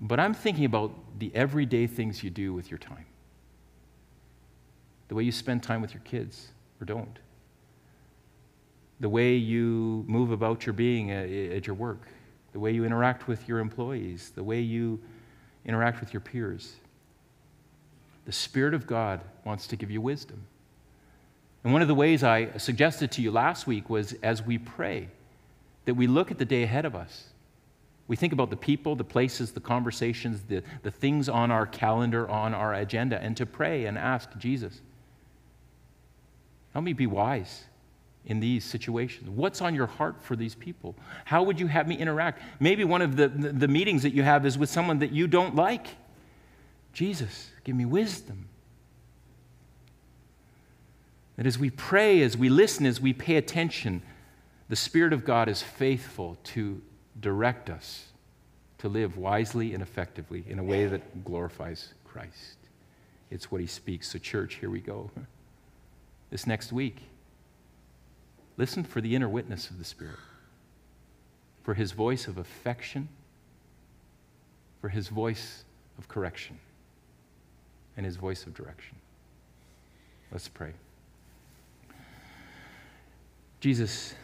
But 0.00 0.20
I'm 0.20 0.34
thinking 0.34 0.64
about 0.64 0.92
the 1.18 1.30
everyday 1.34 1.86
things 1.86 2.22
you 2.22 2.30
do 2.30 2.52
with 2.52 2.70
your 2.70 2.78
time. 2.78 3.06
The 5.08 5.14
way 5.14 5.22
you 5.22 5.32
spend 5.32 5.62
time 5.62 5.80
with 5.80 5.94
your 5.94 6.02
kids 6.02 6.48
or 6.80 6.84
don't. 6.84 7.18
The 9.00 9.08
way 9.08 9.36
you 9.36 10.04
move 10.06 10.32
about 10.32 10.66
your 10.66 10.72
being 10.72 11.10
at, 11.10 11.66
your 11.66 11.76
work. 11.76 12.08
The 12.52 12.58
way 12.58 12.72
you 12.72 12.84
interact 12.84 13.28
with 13.28 13.46
your 13.48 13.58
employees. 13.58 14.32
The 14.34 14.42
way 14.42 14.60
you 14.60 15.00
interact 15.64 16.00
with 16.00 16.12
your 16.12 16.20
peers. 16.20 16.76
The 18.24 18.32
Spirit 18.32 18.74
of 18.74 18.86
God 18.86 19.20
wants 19.44 19.66
to 19.68 19.76
give 19.76 19.90
you 19.90 20.00
wisdom. 20.00 20.42
And 21.62 21.72
one 21.72 21.82
of 21.82 21.88
the 21.88 21.94
ways 21.94 22.22
I 22.22 22.56
suggested 22.58 23.10
to 23.12 23.22
you 23.22 23.30
last 23.30 23.66
week 23.66 23.88
was 23.88 24.14
as 24.22 24.42
we 24.42 24.58
pray, 24.58 25.08
that 25.84 25.94
we 25.94 26.06
look 26.06 26.30
at 26.30 26.38
the 26.38 26.44
day 26.44 26.62
ahead 26.62 26.84
of 26.84 26.94
us 26.94 27.28
we 28.08 28.16
think 28.16 28.32
about 28.32 28.50
the 28.50 28.56
people, 28.56 28.94
the 28.94 29.04
places, 29.04 29.52
the 29.52 29.60
conversations, 29.60 30.42
the, 30.42 30.62
the 30.82 30.90
things 30.90 31.28
on 31.28 31.50
our 31.50 31.66
calendar, 31.66 32.28
on 32.28 32.54
our 32.54 32.72
agenda, 32.74 33.20
and 33.20 33.36
to 33.36 33.46
pray 33.46 33.86
and 33.86 33.98
ask 33.98 34.36
Jesus, 34.38 34.80
help 36.72 36.84
me 36.84 36.92
be 36.92 37.06
wise 37.06 37.64
in 38.26 38.38
these 38.38 38.64
situations. 38.64 39.28
What's 39.28 39.60
on 39.60 39.74
your 39.74 39.86
heart 39.86 40.22
for 40.22 40.36
these 40.36 40.54
people? 40.54 40.94
How 41.24 41.42
would 41.42 41.58
you 41.58 41.66
have 41.66 41.88
me 41.88 41.96
interact? 41.96 42.42
Maybe 42.60 42.84
one 42.84 43.02
of 43.02 43.16
the, 43.16 43.28
the, 43.28 43.52
the 43.52 43.68
meetings 43.68 44.02
that 44.02 44.12
you 44.12 44.22
have 44.22 44.46
is 44.46 44.56
with 44.56 44.68
someone 44.68 45.00
that 45.00 45.12
you 45.12 45.26
don't 45.26 45.56
like. 45.56 45.88
Jesus, 46.92 47.50
give 47.64 47.74
me 47.74 47.84
wisdom. 47.84 48.48
That 51.36 51.46
as 51.46 51.58
we 51.58 51.70
pray, 51.70 52.22
as 52.22 52.36
we 52.36 52.48
listen, 52.48 52.86
as 52.86 53.00
we 53.00 53.12
pay 53.12 53.36
attention, 53.36 54.02
the 54.68 54.76
Spirit 54.76 55.12
of 55.12 55.24
God 55.24 55.48
is 55.48 55.60
faithful 55.60 56.38
to 56.44 56.80
direct 57.20 57.70
us 57.70 58.08
to 58.78 58.88
live 58.88 59.16
wisely 59.16 59.72
and 59.72 59.82
effectively 59.82 60.44
in 60.48 60.58
a 60.58 60.64
way 60.64 60.86
that 60.86 61.24
glorifies 61.24 61.94
Christ. 62.04 62.56
It's 63.30 63.50
what 63.50 63.60
he 63.60 63.66
speaks. 63.66 64.08
So, 64.08 64.18
church, 64.18 64.54
here 64.54 64.70
we 64.70 64.80
go. 64.80 65.10
This 66.30 66.46
next 66.46 66.72
week, 66.72 67.02
listen 68.56 68.84
for 68.84 69.00
the 69.00 69.14
inner 69.14 69.28
witness 69.28 69.70
of 69.70 69.78
the 69.78 69.84
Spirit, 69.84 70.18
for 71.62 71.74
his 71.74 71.92
voice 71.92 72.28
of 72.28 72.38
affection, 72.38 73.08
for 74.80 74.88
his 74.88 75.08
voice 75.08 75.64
of 75.98 76.08
correction, 76.08 76.58
and 77.96 78.04
his 78.04 78.16
voice 78.16 78.46
of 78.46 78.54
direction. 78.54 78.96
Let's 80.30 80.48
pray. 80.48 80.72
Jesus, 83.60 84.14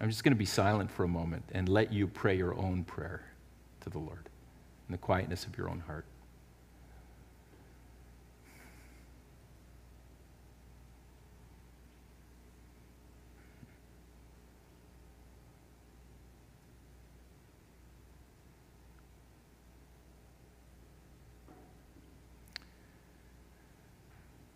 I'm 0.00 0.08
just 0.08 0.22
going 0.22 0.32
to 0.32 0.38
be 0.38 0.44
silent 0.44 0.90
for 0.90 1.04
a 1.04 1.08
moment 1.08 1.44
and 1.52 1.68
let 1.68 1.92
you 1.92 2.06
pray 2.06 2.36
your 2.36 2.54
own 2.54 2.84
prayer 2.84 3.22
to 3.80 3.90
the 3.90 3.98
Lord 3.98 4.28
in 4.88 4.92
the 4.92 4.98
quietness 4.98 5.44
of 5.44 5.58
your 5.58 5.68
own 5.68 5.80
heart. 5.80 6.04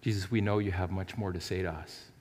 Jesus, 0.03 0.31
we 0.31 0.41
know 0.41 0.59
you 0.59 0.73
have 0.73 0.91
much 0.91 1.17
more 1.17 1.33
to 1.33 1.41
say 1.41 1.63
to 1.63 1.71
us. 1.71 2.12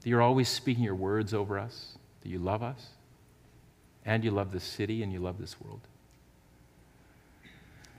That 0.00 0.08
you're 0.08 0.22
always 0.22 0.48
speaking 0.48 0.84
your 0.84 0.94
words 0.94 1.34
over 1.34 1.58
us, 1.58 1.98
that 2.22 2.28
you 2.28 2.38
love 2.38 2.62
us, 2.62 2.88
and 4.04 4.24
you 4.24 4.30
love 4.30 4.52
this 4.52 4.64
city 4.64 5.02
and 5.02 5.12
you 5.12 5.18
love 5.18 5.38
this 5.38 5.60
world. 5.60 5.80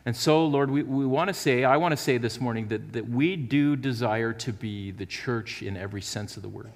And 0.04 0.18
so, 0.18 0.46
Lord, 0.46 0.72
we, 0.72 0.82
we 0.82 1.06
want 1.06 1.28
to 1.28 1.34
say, 1.34 1.64
I 1.64 1.78
want 1.78 1.92
to 1.92 1.98
say 1.98 2.18
this 2.18 2.42
morning 2.42 2.70
that, 2.70 2.94
that 2.94 3.08
we 3.08 3.36
do 3.36 3.76
desire 3.76 4.34
to 4.34 4.52
be 4.52 4.90
the 4.90 5.06
church 5.06 5.62
in 5.62 5.78
every 5.78 6.02
sense 6.02 6.38
of 6.38 6.42
the 6.42 6.50
word. 6.50 6.72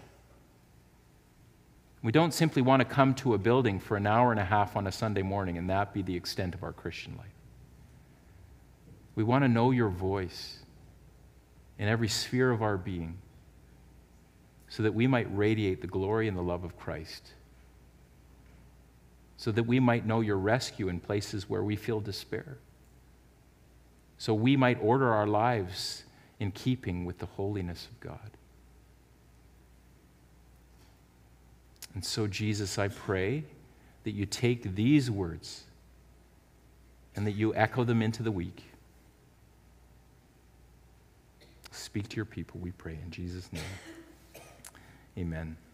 We 2.04 2.12
don't 2.12 2.36
simply 2.36 2.62
want 2.62 2.82
to 2.82 2.86
come 2.86 3.16
to 3.16 3.34
a 3.34 3.40
building 3.40 3.80
for 3.80 3.98
an 3.98 4.06
hour 4.06 4.30
and 4.30 4.40
a 4.40 4.46
half 4.46 4.76
on 4.76 4.86
a 4.86 4.92
Sunday 4.92 5.24
morning 5.24 5.58
and 5.58 5.68
that 5.72 5.92
be 5.92 6.04
the 6.04 6.16
extent 6.16 6.54
of 6.54 6.62
our 6.62 6.72
Christian 6.72 7.16
life. 7.18 7.26
We 9.16 9.24
want 9.24 9.44
to 9.44 9.48
know 9.48 9.72
your 9.72 9.90
voice 9.90 10.60
in 11.80 11.88
every 11.88 12.10
sphere 12.10 12.52
of 12.52 12.62
our 12.62 12.78
being 12.78 13.18
so 14.70 14.84
that 14.84 14.94
we 14.94 15.08
might 15.08 15.28
radiate 15.36 15.82
the 15.82 15.88
glory 15.88 16.28
and 16.28 16.38
the 16.38 16.42
love 16.42 16.64
of 16.64 16.78
Christ, 16.78 17.34
so 19.38 19.52
that 19.52 19.64
we 19.64 19.80
might 19.80 20.06
know 20.06 20.22
your 20.22 20.38
rescue 20.38 20.90
in 20.90 21.00
places 21.00 21.50
where 21.50 21.64
we 21.64 21.76
feel 21.76 22.00
despair, 22.00 22.58
so 24.18 24.34
we 24.34 24.56
might 24.56 24.78
order 24.82 25.12
our 25.14 25.28
lives 25.28 26.04
in 26.40 26.52
keeping 26.52 27.06
with 27.06 27.20
the 27.20 27.26
holiness 27.26 27.88
of 27.92 28.00
God. 28.00 28.32
And 31.94 32.04
so, 32.04 32.28
Jesus, 32.28 32.78
I 32.78 32.90
pray 32.90 33.44
that 34.04 34.12
you 34.12 34.26
take 34.26 34.76
these 34.76 35.10
words 35.10 35.64
and 37.16 37.26
that 37.26 37.32
you 37.32 37.56
echo 37.56 37.84
them 37.86 38.02
into 38.02 38.22
the 38.22 38.32
week. 38.32 38.64
Speak 41.72 42.10
to 42.10 42.16
your 42.18 42.26
people, 42.26 42.60
we 42.60 42.72
pray, 42.72 42.98
in 43.02 43.12
Jesus' 43.12 43.52
name. 43.54 43.64
Amen. 45.18 45.65